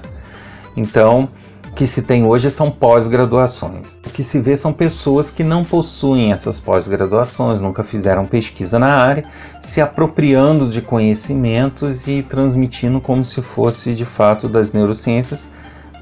Então, 0.76 1.28
o 1.68 1.72
que 1.72 1.86
se 1.86 2.02
tem 2.02 2.26
hoje 2.26 2.50
são 2.50 2.70
pós-graduações. 2.70 3.94
O 4.04 4.10
que 4.10 4.24
se 4.24 4.40
vê 4.40 4.56
são 4.56 4.72
pessoas 4.72 5.30
que 5.30 5.44
não 5.44 5.64
possuem 5.64 6.32
essas 6.32 6.58
pós-graduações, 6.58 7.60
nunca 7.60 7.84
fizeram 7.84 8.26
pesquisa 8.26 8.78
na 8.78 8.96
área, 8.96 9.24
se 9.60 9.80
apropriando 9.80 10.68
de 10.68 10.82
conhecimentos 10.82 12.08
e 12.08 12.22
transmitindo 12.22 13.00
como 13.00 13.24
se 13.24 13.40
fosse 13.40 13.94
de 13.94 14.04
fato 14.04 14.48
das 14.48 14.72
neurociências, 14.72 15.48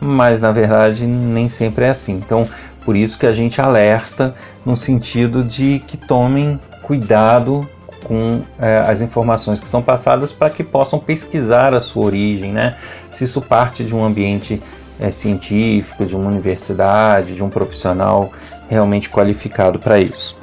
mas 0.01 0.41
na 0.41 0.51
verdade 0.51 1.07
nem 1.07 1.49
sempre 1.49 1.85
é 1.85 1.91
assim. 1.91 2.15
Então, 2.15 2.49
por 2.85 2.97
isso 2.97 3.19
que 3.19 3.27
a 3.27 3.33
gente 3.33 3.61
alerta 3.61 4.35
no 4.65 4.75
sentido 4.75 5.45
de 5.45 5.83
que 5.87 5.99
tomem 5.99 6.59
cuidado 6.83 7.69
com 8.05 8.43
é, 8.59 8.79
as 8.79 9.01
informações 9.01 9.61
que 9.61 9.69
são 9.69 9.83
passadas 9.83 10.33
para 10.33 10.51
que 10.51 10.63
possam 10.63 10.99
pesquisar 10.99 11.75
a 11.75 11.81
sua 11.81 12.07
origem, 12.07 12.53
né? 12.53 12.77
Se 13.11 13.25
isso 13.25 13.41
parte 13.41 13.85
de 13.85 13.95
um 13.95 14.05
ambiente 14.05 14.63
é, 15.01 15.11
científico, 15.11 16.05
de 16.05 16.17
uma 16.17 16.29
universidade, 16.29 17.35
de 17.35 17.43
um 17.43 17.49
profissional 17.49 18.31
realmente 18.69 19.09
qualificado 19.09 19.79
para 19.79 19.99
isso. 19.99 20.37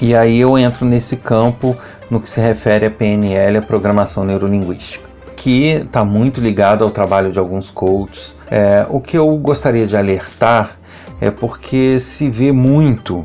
E 0.00 0.14
aí 0.14 0.38
eu 0.38 0.56
entro 0.56 0.86
nesse 0.86 1.16
campo 1.16 1.76
no 2.10 2.20
que 2.20 2.28
se 2.28 2.40
refere 2.40 2.86
a 2.86 2.90
PNL, 2.90 3.58
a 3.58 3.62
programação 3.62 4.24
neurolinguística, 4.24 5.04
que 5.36 5.72
está 5.72 6.04
muito 6.04 6.40
ligado 6.40 6.84
ao 6.84 6.90
trabalho 6.90 7.32
de 7.32 7.38
alguns 7.38 7.70
coaches. 7.70 8.34
É, 8.50 8.86
o 8.88 9.00
que 9.00 9.18
eu 9.18 9.36
gostaria 9.36 9.86
de 9.86 9.96
alertar 9.96 10.78
é 11.20 11.30
porque 11.30 11.98
se 11.98 12.30
vê 12.30 12.52
muito 12.52 13.24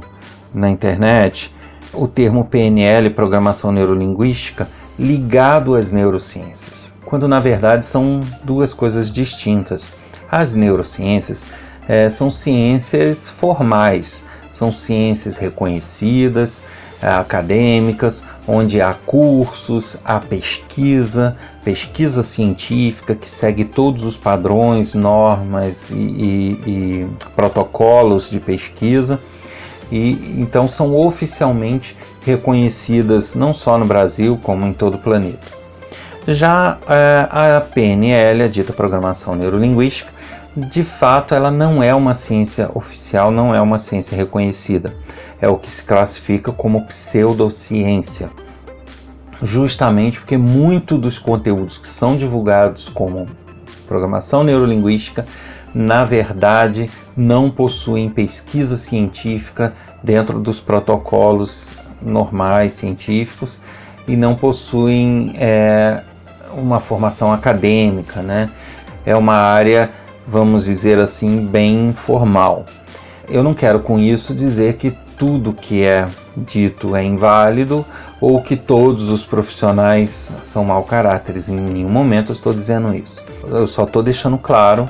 na 0.54 0.70
internet 0.70 1.54
o 1.94 2.08
termo 2.08 2.46
PNL, 2.46 3.10
programação 3.12 3.72
neurolinguística, 3.72 4.68
ligado 4.98 5.76
às 5.76 5.92
neurociências, 5.92 6.94
quando 7.06 7.28
na 7.28 7.40
verdade 7.40 7.86
são 7.86 8.22
duas 8.44 8.74
coisas 8.74 9.12
distintas. 9.12 9.92
As 10.30 10.54
neurociências 10.54 11.46
é, 11.88 12.10
são 12.10 12.32
ciências 12.32 13.30
formais, 13.30 14.24
são 14.52 14.72
ciências 14.72 15.38
reconhecidas, 15.38 16.62
é, 17.02 17.08
acadêmicas, 17.08 18.24
onde 18.48 18.82
há 18.82 18.94
cursos, 18.94 19.98
há 20.06 20.20
pesquisa, 20.20 21.36
pesquisa 21.64 22.24
científica 22.24 23.16
que 23.16 23.30
segue 23.30 23.66
todos 23.66 24.04
os 24.04 24.16
padrões, 24.16 24.94
normas 24.94 25.90
e, 25.92 25.96
e, 25.96 26.60
e 26.66 27.10
protocolos 27.36 28.30
de 28.30 28.40
pesquisa. 28.40 29.20
E 29.92 30.36
então 30.40 30.68
são 30.68 30.96
oficialmente 30.96 31.96
reconhecidas 32.26 33.36
não 33.36 33.54
só 33.54 33.78
no 33.78 33.86
Brasil, 33.86 34.40
como 34.42 34.66
em 34.66 34.74
todo 34.74 34.96
o 34.96 35.00
planeta. 35.00 35.48
Já 36.28 36.78
é, 36.88 37.28
a 37.30 37.62
PNL, 37.62 38.44
a 38.44 38.48
dita 38.48 38.72
Programação 38.72 39.36
Neurolinguística, 39.36 40.12
de 40.56 40.84
fato 40.84 41.36
ela 41.36 41.52
não 41.52 41.82
é 41.82 41.94
uma 41.94 42.14
ciência 42.14 42.70
oficial, 42.74 43.32
não 43.32 43.54
é 43.54 43.60
uma 43.60 43.80
ciência 43.80 44.16
reconhecida. 44.16 44.96
É 45.42 45.48
o 45.48 45.58
que 45.58 45.70
se 45.70 45.84
classifica 45.84 46.52
como 46.52 46.86
pseudociência. 46.86 48.30
Justamente 49.42 50.20
porque 50.20 50.38
muito 50.38 50.98
dos 50.98 51.20
conteúdos 51.20 51.78
que 51.78 51.88
são 51.88 52.16
divulgados 52.16 52.88
como 52.88 53.28
programação 53.86 54.44
neurolinguística, 54.44 55.26
na 55.74 56.04
verdade, 56.06 56.90
não 57.16 57.50
possuem 57.50 58.10
pesquisa 58.10 58.78
científica 58.78 59.74
dentro 60.04 60.40
dos 60.40 60.60
protocolos 60.60 61.76
normais 62.02 62.74
científicos 62.74 63.60
e 64.08 64.16
não 64.16 64.36
possuem 64.36 65.34
é, 65.38 66.02
uma 66.54 66.80
formação 66.80 67.32
acadêmica, 67.32 68.22
né? 68.22 68.50
É 69.06 69.16
uma 69.16 69.36
área 69.36 69.90
vamos 70.26 70.66
dizer 70.66 71.00
assim, 71.00 71.46
bem 71.46 71.94
formal. 71.94 72.66
Eu 73.30 73.44
não 73.44 73.54
quero 73.54 73.80
com 73.80 74.00
isso 74.00 74.34
dizer 74.34 74.76
que 74.76 74.92
tudo 75.18 75.54
que 75.54 75.84
é 75.84 76.06
dito 76.36 76.96
é 76.96 77.04
inválido 77.04 77.86
ou 78.20 78.42
que 78.42 78.56
todos 78.56 79.10
os 79.10 79.24
profissionais 79.26 80.34
são 80.42 80.64
mau 80.64 80.84
caráteres. 80.84 81.48
Em 81.48 81.56
nenhum 81.56 81.90
momento 81.90 82.32
eu 82.32 82.34
estou 82.34 82.54
dizendo 82.54 82.94
isso. 82.94 83.24
Eu 83.44 83.68
só 83.68 83.84
estou 83.84 84.02
deixando 84.02 84.38
claro 84.38 84.90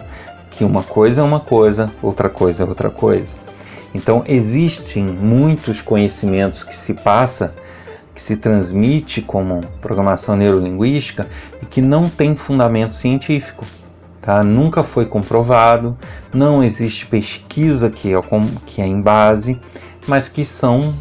que 0.55 0.63
uma 0.63 0.83
coisa 0.83 1.21
é 1.21 1.23
uma 1.23 1.39
coisa, 1.39 1.91
outra 2.01 2.29
coisa 2.29 2.63
é 2.63 2.67
outra 2.67 2.89
coisa. 2.89 3.35
Então 3.93 4.23
existem 4.27 5.03
muitos 5.03 5.81
conhecimentos 5.81 6.63
que 6.63 6.75
se 6.75 6.93
passa, 6.93 7.53
que 8.13 8.21
se 8.21 8.37
transmite 8.37 9.21
como 9.21 9.61
programação 9.81 10.35
neurolinguística 10.35 11.27
e 11.61 11.65
que 11.65 11.81
não 11.81 12.09
tem 12.09 12.35
fundamento 12.35 12.93
científico 12.93 13.65
tá? 14.23 14.43
nunca 14.43 14.81
foi 14.81 15.05
comprovado, 15.05 15.95
não 16.33 16.63
existe 16.63 17.05
pesquisa 17.05 17.89
que 17.89 18.13
é, 18.13 18.19
que 18.65 18.81
é 18.81 18.87
em 18.87 19.01
base, 19.01 19.59
mas 20.07 20.27
que 20.27 20.43
são 20.43 20.93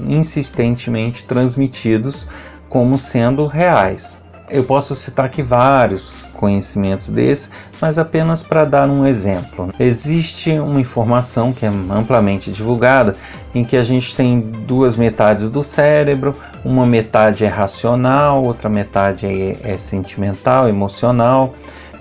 insistentemente 0.00 1.24
transmitidos 1.24 2.28
como 2.68 2.98
sendo 2.98 3.46
reais. 3.46 4.18
Eu 4.54 4.62
posso 4.62 4.94
citar 4.94 5.26
aqui 5.26 5.42
vários 5.42 6.24
conhecimentos 6.34 7.08
desses, 7.08 7.50
mas 7.80 7.98
apenas 7.98 8.40
para 8.40 8.64
dar 8.64 8.88
um 8.88 9.04
exemplo. 9.04 9.74
Existe 9.80 10.52
uma 10.60 10.80
informação 10.80 11.52
que 11.52 11.66
é 11.66 11.68
amplamente 11.68 12.52
divulgada 12.52 13.16
em 13.52 13.64
que 13.64 13.76
a 13.76 13.82
gente 13.82 14.14
tem 14.14 14.38
duas 14.38 14.94
metades 14.94 15.50
do 15.50 15.64
cérebro, 15.64 16.36
uma 16.64 16.86
metade 16.86 17.44
é 17.44 17.48
racional, 17.48 18.44
outra 18.44 18.68
metade 18.68 19.26
é, 19.26 19.72
é 19.72 19.76
sentimental, 19.76 20.68
emocional 20.68 21.52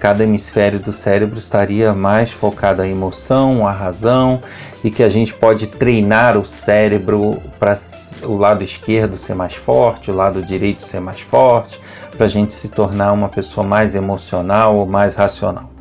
cada 0.04 0.26
hemisfério 0.26 0.82
do 0.82 0.92
cérebro 0.92 1.39
estaria 1.39 1.94
mais 1.94 2.30
focado 2.30 2.82
à 2.82 2.88
emoção, 2.88 3.66
à 3.66 3.72
razão, 3.72 4.42
e 4.84 4.91
que 4.91 5.02
a 5.02 5.10
gente 5.10 5.34
pode 5.34 5.67
treinar 5.67 6.38
o 6.38 6.43
cérebro 6.43 7.41
para 7.58 7.76
o 8.24 8.36
lado 8.36 8.63
esquerdo 8.63 9.17
ser 9.17 9.34
mais 9.34 9.56
forte, 9.56 10.12
o 10.12 10.13
lado 10.13 10.41
direito 10.41 10.84
ser 10.84 11.00
mais 11.00 11.22
forte, 11.22 11.80
para 12.17 12.26
a 12.26 12.30
gente 12.30 12.54
se 12.54 12.67
tornar 12.67 13.13
uma 13.13 13.30
pessoa 13.30 13.65
mais 13.65 13.96
emocional 13.96 14.76
ou 14.76 14.86
mais 14.86 15.15
racional. 15.15 15.72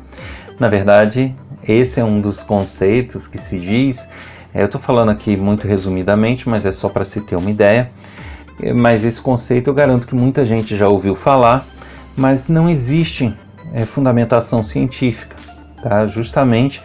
Na 0.57 0.69
verdade, 0.69 1.35
esse 1.67 1.99
é 1.99 2.03
um 2.03 2.21
dos 2.21 2.43
conceitos 2.43 3.27
que 3.27 3.37
se 3.37 3.59
diz. 3.59 4.07
É, 4.53 4.61
eu 4.61 4.65
estou 4.65 4.79
falando 4.79 5.09
aqui 5.09 5.35
muito 5.35 5.67
resumidamente, 5.67 6.47
mas 6.47 6.65
é 6.65 6.71
só 6.71 6.87
para 6.87 7.03
se 7.03 7.19
ter 7.19 7.35
uma 7.35 7.51
ideia. 7.51 7.91
Mas 8.75 9.03
esse 9.03 9.21
conceito 9.21 9.69
eu 9.69 9.73
garanto 9.73 10.07
que 10.07 10.15
muita 10.15 10.45
gente 10.45 10.75
já 10.75 10.87
ouviu 10.87 11.15
falar, 11.15 11.65
mas 12.15 12.47
não 12.47 12.69
existe 12.69 13.33
é, 13.73 13.83
fundamentação 13.83 14.63
científica, 14.63 15.35
tá? 15.81 16.05
justamente 16.05 16.81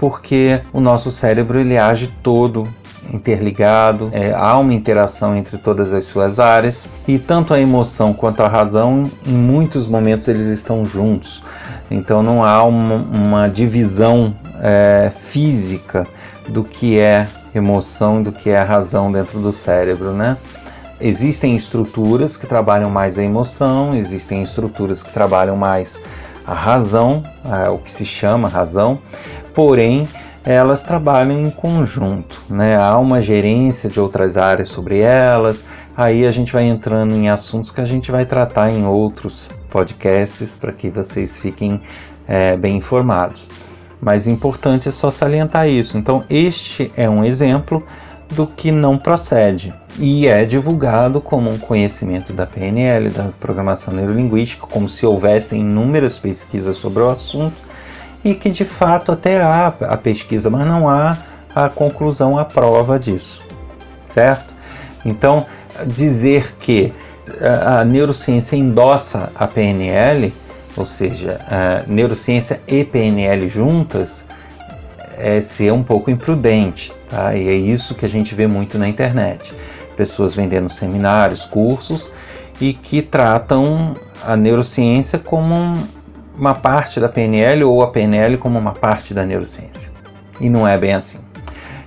porque 0.00 0.62
o 0.72 0.80
nosso 0.80 1.10
cérebro 1.10 1.60
ele 1.60 1.76
age 1.76 2.06
todo 2.22 2.66
interligado, 3.12 4.08
é, 4.14 4.32
há 4.32 4.56
uma 4.56 4.72
interação 4.72 5.36
entre 5.36 5.58
todas 5.58 5.92
as 5.92 6.04
suas 6.04 6.38
áreas 6.40 6.86
e 7.06 7.18
tanto 7.18 7.52
a 7.52 7.60
emoção 7.60 8.14
quanto 8.14 8.42
a 8.42 8.48
razão, 8.48 9.10
em 9.26 9.32
muitos 9.32 9.86
momentos 9.86 10.26
eles 10.26 10.46
estão 10.46 10.86
juntos. 10.86 11.42
Então 11.90 12.22
não 12.22 12.42
há 12.42 12.64
uma, 12.64 12.96
uma 12.96 13.48
divisão 13.48 14.34
é, 14.62 15.10
física 15.14 16.06
do 16.48 16.64
que 16.64 16.98
é 16.98 17.26
emoção 17.54 18.22
e 18.22 18.24
do 18.24 18.32
que 18.32 18.48
é 18.48 18.62
razão 18.62 19.12
dentro 19.12 19.38
do 19.38 19.52
cérebro, 19.52 20.12
né? 20.12 20.38
Existem 20.98 21.54
estruturas 21.54 22.38
que 22.38 22.46
trabalham 22.46 22.88
mais 22.88 23.18
a 23.18 23.22
emoção, 23.22 23.94
existem 23.94 24.42
estruturas 24.42 25.02
que 25.02 25.12
trabalham 25.12 25.56
mais 25.56 26.00
a 26.46 26.54
razão, 26.54 27.22
o 27.72 27.78
que 27.78 27.90
se 27.90 28.04
chama 28.04 28.48
razão, 28.48 28.98
porém 29.60 30.08
elas 30.42 30.82
trabalham 30.82 31.38
em 31.38 31.50
conjunto, 31.50 32.40
né? 32.48 32.78
Há 32.78 32.96
uma 32.96 33.20
gerência 33.20 33.90
de 33.90 34.00
outras 34.00 34.38
áreas 34.38 34.70
sobre 34.70 35.00
elas. 35.00 35.64
Aí 35.94 36.26
a 36.26 36.30
gente 36.30 36.50
vai 36.50 36.64
entrando 36.64 37.14
em 37.14 37.28
assuntos 37.28 37.70
que 37.70 37.78
a 37.78 37.84
gente 37.84 38.10
vai 38.10 38.24
tratar 38.24 38.70
em 38.70 38.86
outros 38.86 39.50
podcasts 39.68 40.58
para 40.58 40.72
que 40.72 40.88
vocês 40.88 41.38
fiquem 41.38 41.82
é, 42.26 42.56
bem 42.56 42.78
informados. 42.78 43.50
Mas 44.00 44.26
importante 44.26 44.88
é 44.88 44.90
só 44.90 45.10
salientar 45.10 45.68
isso. 45.68 45.98
Então, 45.98 46.24
este 46.30 46.90
é 46.96 47.06
um 47.10 47.22
exemplo 47.22 47.86
do 48.30 48.46
que 48.46 48.72
não 48.72 48.96
procede 48.96 49.74
e 49.98 50.26
é 50.26 50.46
divulgado 50.46 51.20
como 51.20 51.50
um 51.50 51.58
conhecimento 51.58 52.32
da 52.32 52.46
PNL, 52.46 53.10
da 53.10 53.24
programação 53.38 53.92
neurolinguística, 53.92 54.66
como 54.66 54.88
se 54.88 55.04
houvessem 55.04 55.60
inúmeras 55.60 56.18
pesquisas 56.18 56.78
sobre 56.78 57.02
o 57.02 57.10
assunto 57.10 57.68
e 58.24 58.34
que 58.34 58.50
de 58.50 58.64
fato 58.64 59.12
até 59.12 59.40
há 59.40 59.66
a 59.66 59.96
pesquisa, 59.96 60.50
mas 60.50 60.66
não 60.66 60.88
há 60.88 61.16
a 61.54 61.68
conclusão, 61.68 62.38
a 62.38 62.44
prova 62.44 62.98
disso, 62.98 63.42
certo? 64.02 64.54
Então, 65.04 65.46
dizer 65.86 66.54
que 66.58 66.92
a 67.66 67.84
neurociência 67.84 68.56
endossa 68.56 69.32
a 69.34 69.46
PNL, 69.46 70.32
ou 70.76 70.86
seja, 70.86 71.40
a 71.48 71.84
neurociência 71.86 72.60
e 72.66 72.84
PNL 72.84 73.46
juntas, 73.46 74.24
é 75.16 75.40
ser 75.40 75.72
um 75.72 75.82
pouco 75.82 76.10
imprudente, 76.10 76.92
tá? 77.08 77.34
E 77.34 77.48
é 77.48 77.54
isso 77.54 77.94
que 77.94 78.06
a 78.06 78.08
gente 78.08 78.34
vê 78.34 78.46
muito 78.46 78.78
na 78.78 78.88
internet. 78.88 79.54
Pessoas 79.96 80.34
vendendo 80.34 80.68
seminários, 80.68 81.44
cursos 81.44 82.10
e 82.60 82.72
que 82.72 83.02
tratam 83.02 83.94
a 84.24 84.36
neurociência 84.36 85.18
como 85.18 85.76
uma 86.40 86.54
parte 86.54 86.98
da 86.98 87.08
PNL 87.08 87.64
ou 87.64 87.82
a 87.82 87.88
PNL 87.88 88.38
como 88.38 88.58
uma 88.58 88.72
parte 88.72 89.12
da 89.12 89.26
neurociência. 89.26 89.92
E 90.40 90.48
não 90.48 90.66
é 90.66 90.78
bem 90.78 90.94
assim. 90.94 91.18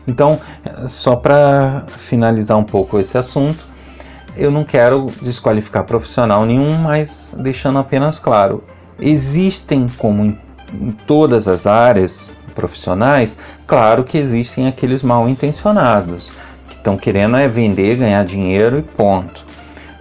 Então, 0.08 0.40
só 0.88 1.16
para 1.16 1.86
finalizar 1.88 2.58
um 2.58 2.64
pouco 2.64 3.00
esse 3.00 3.18
assunto, 3.18 3.66
eu 4.36 4.52
não 4.52 4.64
quero 4.64 5.08
desqualificar 5.22 5.86
profissional 5.86 6.46
nenhum, 6.46 6.78
mas 6.78 7.36
deixando 7.40 7.80
apenas 7.80 8.20
claro, 8.20 8.64
existem 9.00 9.88
como 9.98 10.24
em, 10.24 10.40
em 10.74 10.92
todas 10.92 11.48
as 11.48 11.66
áreas 11.66 12.34
profissionais, 12.54 13.38
claro 13.66 14.04
que 14.04 14.18
existem 14.18 14.68
aqueles 14.68 15.02
mal 15.02 15.28
intencionados, 15.28 16.32
que 16.70 16.76
estão 16.76 16.96
querendo 16.96 17.38
é 17.38 17.48
vender, 17.48 17.96
ganhar 17.96 18.24
dinheiro 18.24 18.78
e 18.78 18.84
ponto. 18.84 19.44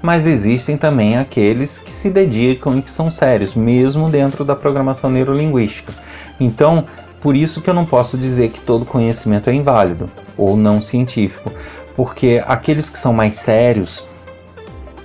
Mas 0.02 0.26
existem 0.26 0.76
também 0.76 1.16
aqueles 1.16 1.78
que 1.78 1.92
se 1.92 2.10
dedicam 2.10 2.76
e 2.76 2.82
que 2.82 2.90
são 2.90 3.08
sérios, 3.08 3.54
mesmo 3.54 4.10
dentro 4.10 4.44
da 4.44 4.56
programação 4.56 5.08
neurolinguística. 5.08 5.92
Então, 6.40 6.84
por 7.20 7.36
isso 7.36 7.62
que 7.62 7.70
eu 7.70 7.74
não 7.74 7.86
posso 7.86 8.18
dizer 8.18 8.50
que 8.50 8.58
todo 8.58 8.84
conhecimento 8.84 9.48
é 9.48 9.54
inválido 9.54 10.10
ou 10.36 10.56
não 10.56 10.82
científico, 10.82 11.52
porque 11.94 12.42
aqueles 12.46 12.90
que 12.90 12.98
são 12.98 13.12
mais 13.12 13.36
sérios 13.36 14.02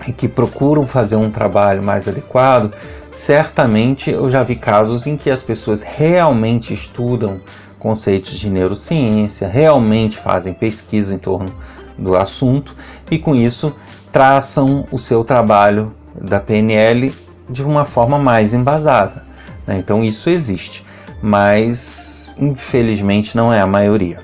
e 0.07 0.11
que 0.11 0.27
procuram 0.27 0.87
fazer 0.87 1.15
um 1.15 1.29
trabalho 1.29 1.83
mais 1.83 2.07
adequado, 2.07 2.73
certamente 3.11 4.09
eu 4.09 4.31
já 4.31 4.41
vi 4.41 4.55
casos 4.55 5.05
em 5.05 5.15
que 5.15 5.29
as 5.29 5.43
pessoas 5.43 5.83
realmente 5.83 6.73
estudam 6.73 7.39
conceitos 7.77 8.31
de 8.31 8.49
neurociência, 8.49 9.47
realmente 9.47 10.17
fazem 10.17 10.53
pesquisa 10.53 11.13
em 11.13 11.19
torno 11.19 11.53
do 11.97 12.15
assunto 12.15 12.75
e 13.11 13.19
com 13.19 13.35
isso 13.35 13.75
traçam 14.11 14.85
o 14.91 14.97
seu 14.97 15.23
trabalho 15.23 15.93
da 16.19 16.39
PNL 16.39 17.13
de 17.49 17.63
uma 17.63 17.85
forma 17.85 18.17
mais 18.17 18.53
embasada. 18.53 19.23
Né? 19.65 19.77
Então 19.77 20.03
isso 20.03 20.29
existe, 20.29 20.85
mas 21.21 22.35
infelizmente 22.39 23.35
não 23.35 23.53
é 23.53 23.61
a 23.61 23.67
maioria. 23.67 24.19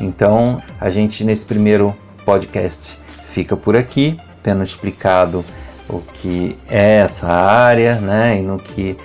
Então 0.00 0.62
a 0.80 0.90
gente 0.90 1.24
nesse 1.24 1.44
primeiro 1.44 1.94
podcast 2.24 2.98
fica 3.32 3.56
por 3.56 3.76
aqui, 3.76 4.18
tendo 4.42 4.62
explicado 4.62 5.44
o 5.88 6.00
que 6.00 6.56
é 6.68 6.96
essa 6.96 7.28
área, 7.28 7.96
né, 7.96 8.38
e 8.38 8.42
no 8.42 8.58
que 8.58 8.96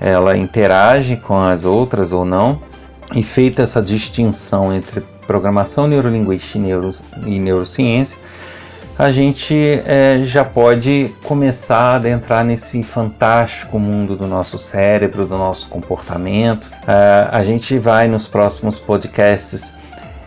ela 0.00 0.36
interage 0.36 1.16
com 1.16 1.38
as 1.38 1.64
outras 1.64 2.12
ou 2.12 2.24
não, 2.24 2.60
e 3.14 3.22
feita 3.22 3.62
essa 3.62 3.80
distinção 3.80 4.74
entre 4.74 5.00
programação 5.26 5.86
neurolinguística 5.86 6.58
e, 6.58 6.60
neuro, 6.60 6.90
e 7.24 7.38
neurociência, 7.38 8.18
a 8.98 9.10
gente 9.10 9.54
é, 9.86 10.20
já 10.22 10.44
pode 10.44 11.14
começar 11.24 11.78
a 11.78 11.94
adentrar 11.96 12.44
nesse 12.44 12.82
fantástico 12.82 13.78
mundo 13.78 14.16
do 14.16 14.26
nosso 14.26 14.58
cérebro, 14.58 15.26
do 15.26 15.38
nosso 15.38 15.66
comportamento. 15.68 16.70
É, 16.86 17.28
a 17.30 17.42
gente 17.42 17.78
vai 17.78 18.06
nos 18.06 18.26
próximos 18.26 18.78
podcasts 18.78 19.72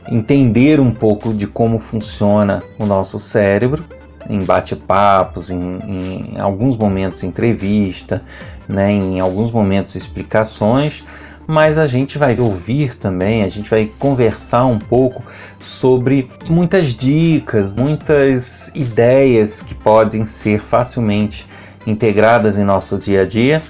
entender 0.10 0.80
um 0.80 0.92
pouco 0.92 1.34
de 1.34 1.48
como 1.48 1.80
funciona 1.80 2.64
o 2.78 2.86
nosso 2.86 3.20
cérebro 3.20 3.86
em 4.30 4.44
bate-papos, 4.44 5.50
em, 5.50 5.80
em, 5.86 6.40
alguns 6.40 6.76
momentos 6.76 7.24
entrevista, 7.24 8.24
né, 8.68 8.92
em 8.92 9.20
alguns 9.20 9.52
momentos 9.52 9.96
explicações, 9.96 11.04
mas 11.48 11.78
a 11.78 11.86
gente 11.86 12.18
vai 12.18 12.40
ouvir 12.40 12.96
também, 12.96 13.44
a 13.44 13.50
gente 13.50 13.70
vai 13.70 13.90
conversar 14.00 14.66
um 14.66 14.80
pouco 14.80 15.24
sobre 15.60 16.28
muitas 16.50 16.94
dicas, 16.94 17.76
muitas 17.76 18.72
ideias 18.74 19.62
que 19.62 19.76
podem 19.76 20.26
ser 20.26 20.60
facilmente 20.60 21.48
integradas 21.86 22.58
em 22.58 22.64
nosso 22.64 22.98
dia 22.98 23.22
a 23.22 23.26
dia 23.26 23.62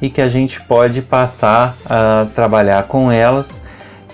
e 0.00 0.08
que 0.08 0.20
a 0.20 0.28
gente 0.28 0.60
pode 0.62 1.02
passar 1.02 1.74
a 1.86 2.26
trabalhar 2.34 2.84
com 2.84 3.10
elas 3.10 3.62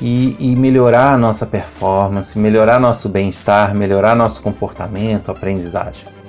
e, 0.01 0.37
e 0.39 0.57
melhorar 0.57 1.13
a 1.13 1.19
nossa 1.19 1.45
performance, 1.45 2.39
melhorar 2.39 2.81
nosso 2.81 3.09
bem-estar, 3.09 3.75
melhorar 3.75 4.17
nosso 4.17 4.41
comportamento, 4.41 5.31
aprendizagem. 5.31 6.20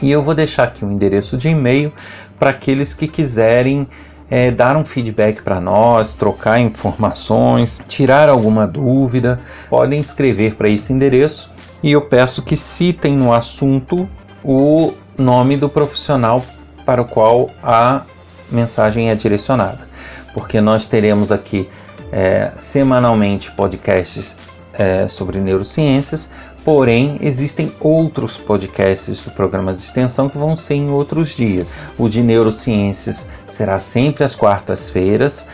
E 0.00 0.10
eu 0.10 0.22
vou 0.22 0.34
deixar 0.34 0.64
aqui 0.64 0.84
um 0.84 0.90
endereço 0.90 1.36
de 1.36 1.48
e-mail 1.48 1.92
para 2.38 2.50
aqueles 2.50 2.94
que 2.94 3.06
quiserem 3.06 3.86
é, 4.30 4.50
dar 4.50 4.76
um 4.76 4.84
feedback 4.84 5.42
para 5.42 5.60
nós, 5.60 6.14
trocar 6.14 6.58
informações, 6.58 7.80
tirar 7.86 8.28
alguma 8.30 8.66
dúvida, 8.66 9.38
podem 9.68 10.00
escrever 10.00 10.54
para 10.54 10.68
esse 10.68 10.92
endereço 10.92 11.50
e 11.82 11.92
eu 11.92 12.00
peço 12.00 12.42
que 12.42 12.56
citem 12.56 13.14
no 13.14 13.32
assunto 13.32 14.08
o 14.42 14.94
nome 15.16 15.56
do 15.56 15.68
profissional 15.68 16.42
para 16.84 17.02
o 17.02 17.04
qual 17.04 17.50
a 17.62 18.02
mensagem 18.50 19.10
é 19.10 19.14
direcionada, 19.14 19.88
porque 20.34 20.60
nós 20.60 20.86
teremos 20.86 21.32
aqui 21.32 21.68
é, 22.10 22.52
semanalmente 22.58 23.50
podcasts 23.52 24.36
é, 24.74 25.08
sobre 25.08 25.40
neurociências, 25.40 26.28
porém 26.64 27.18
existem 27.20 27.72
outros 27.80 28.38
podcasts 28.38 29.22
do 29.22 29.30
programa 29.32 29.72
de 29.72 29.80
extensão 29.80 30.28
que 30.28 30.38
vão 30.38 30.56
ser 30.56 30.74
em 30.74 30.90
outros 30.90 31.34
dias. 31.34 31.76
O 31.98 32.08
de 32.08 32.22
neurociências 32.22 33.26
será 33.48 33.80
sempre 33.80 34.24
às 34.24 34.34
quartas-feiras, 34.34 35.46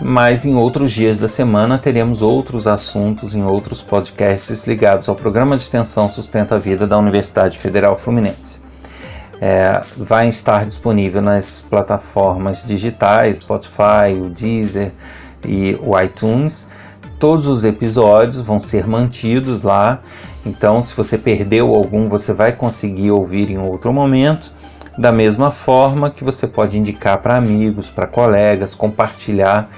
mas 0.00 0.44
em 0.46 0.54
outros 0.54 0.92
dias 0.92 1.18
da 1.18 1.28
semana 1.28 1.78
teremos 1.78 2.22
outros 2.22 2.66
assuntos 2.66 3.34
em 3.34 3.44
outros 3.44 3.82
podcasts 3.82 4.64
ligados 4.66 5.08
ao 5.08 5.14
programa 5.14 5.56
de 5.56 5.62
extensão 5.62 6.08
Sustenta 6.08 6.54
a 6.54 6.58
Vida 6.58 6.86
da 6.86 6.96
Universidade 6.98 7.58
Federal 7.58 7.96
Fluminense 7.96 8.71
é, 9.42 9.82
vai 9.96 10.28
estar 10.28 10.64
disponível 10.64 11.20
nas 11.20 11.66
plataformas 11.68 12.64
digitais, 12.64 13.38
Spotify, 13.38 14.14
o 14.24 14.30
Deezer 14.30 14.92
e 15.44 15.76
o 15.82 16.00
iTunes. 16.00 16.68
Todos 17.18 17.48
os 17.48 17.64
episódios 17.64 18.40
vão 18.40 18.60
ser 18.60 18.86
mantidos 18.86 19.64
lá, 19.64 20.00
então 20.46 20.80
se 20.80 20.94
você 20.94 21.18
perdeu 21.18 21.74
algum, 21.74 22.08
você 22.08 22.32
vai 22.32 22.52
conseguir 22.52 23.10
ouvir 23.10 23.50
em 23.50 23.58
outro 23.58 23.92
momento. 23.92 24.52
Da 24.96 25.10
mesma 25.10 25.50
forma 25.50 26.08
que 26.08 26.22
você 26.22 26.46
pode 26.46 26.78
indicar 26.78 27.18
para 27.18 27.34
amigos, 27.34 27.90
para 27.90 28.06
colegas, 28.06 28.76
compartilhar 28.76 29.68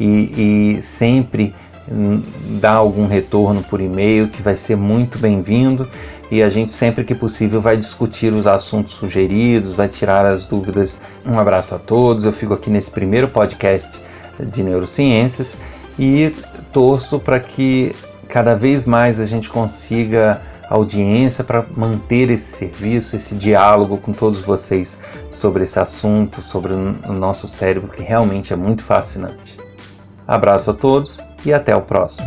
e, 0.00 0.76
e 0.76 0.82
sempre 0.82 1.54
hum, 1.86 2.22
dar 2.62 2.76
algum 2.76 3.06
retorno 3.06 3.62
por 3.62 3.78
e-mail 3.78 4.28
que 4.28 4.40
vai 4.40 4.56
ser 4.56 4.76
muito 4.76 5.18
bem-vindo 5.18 5.86
e 6.32 6.42
a 6.42 6.48
gente 6.48 6.70
sempre 6.70 7.04
que 7.04 7.14
possível 7.14 7.60
vai 7.60 7.76
discutir 7.76 8.32
os 8.32 8.46
assuntos 8.46 8.94
sugeridos, 8.94 9.74
vai 9.74 9.86
tirar 9.86 10.24
as 10.24 10.46
dúvidas. 10.46 10.98
Um 11.26 11.38
abraço 11.38 11.74
a 11.74 11.78
todos. 11.78 12.24
Eu 12.24 12.32
fico 12.32 12.54
aqui 12.54 12.70
nesse 12.70 12.90
primeiro 12.90 13.28
podcast 13.28 14.00
de 14.40 14.62
neurociências 14.62 15.54
e 15.98 16.34
torço 16.72 17.20
para 17.20 17.38
que 17.38 17.94
cada 18.30 18.54
vez 18.54 18.86
mais 18.86 19.20
a 19.20 19.26
gente 19.26 19.50
consiga 19.50 20.40
audiência 20.70 21.44
para 21.44 21.66
manter 21.76 22.30
esse 22.30 22.56
serviço, 22.56 23.14
esse 23.14 23.34
diálogo 23.34 23.98
com 23.98 24.14
todos 24.14 24.40
vocês 24.40 24.96
sobre 25.30 25.64
esse 25.64 25.78
assunto, 25.78 26.40
sobre 26.40 26.72
o 26.72 27.12
nosso 27.12 27.46
cérebro, 27.46 27.90
que 27.90 28.02
realmente 28.02 28.54
é 28.54 28.56
muito 28.56 28.82
fascinante. 28.84 29.58
Abraço 30.26 30.70
a 30.70 30.74
todos 30.74 31.20
e 31.44 31.52
até 31.52 31.76
o 31.76 31.82
próximo. 31.82 32.26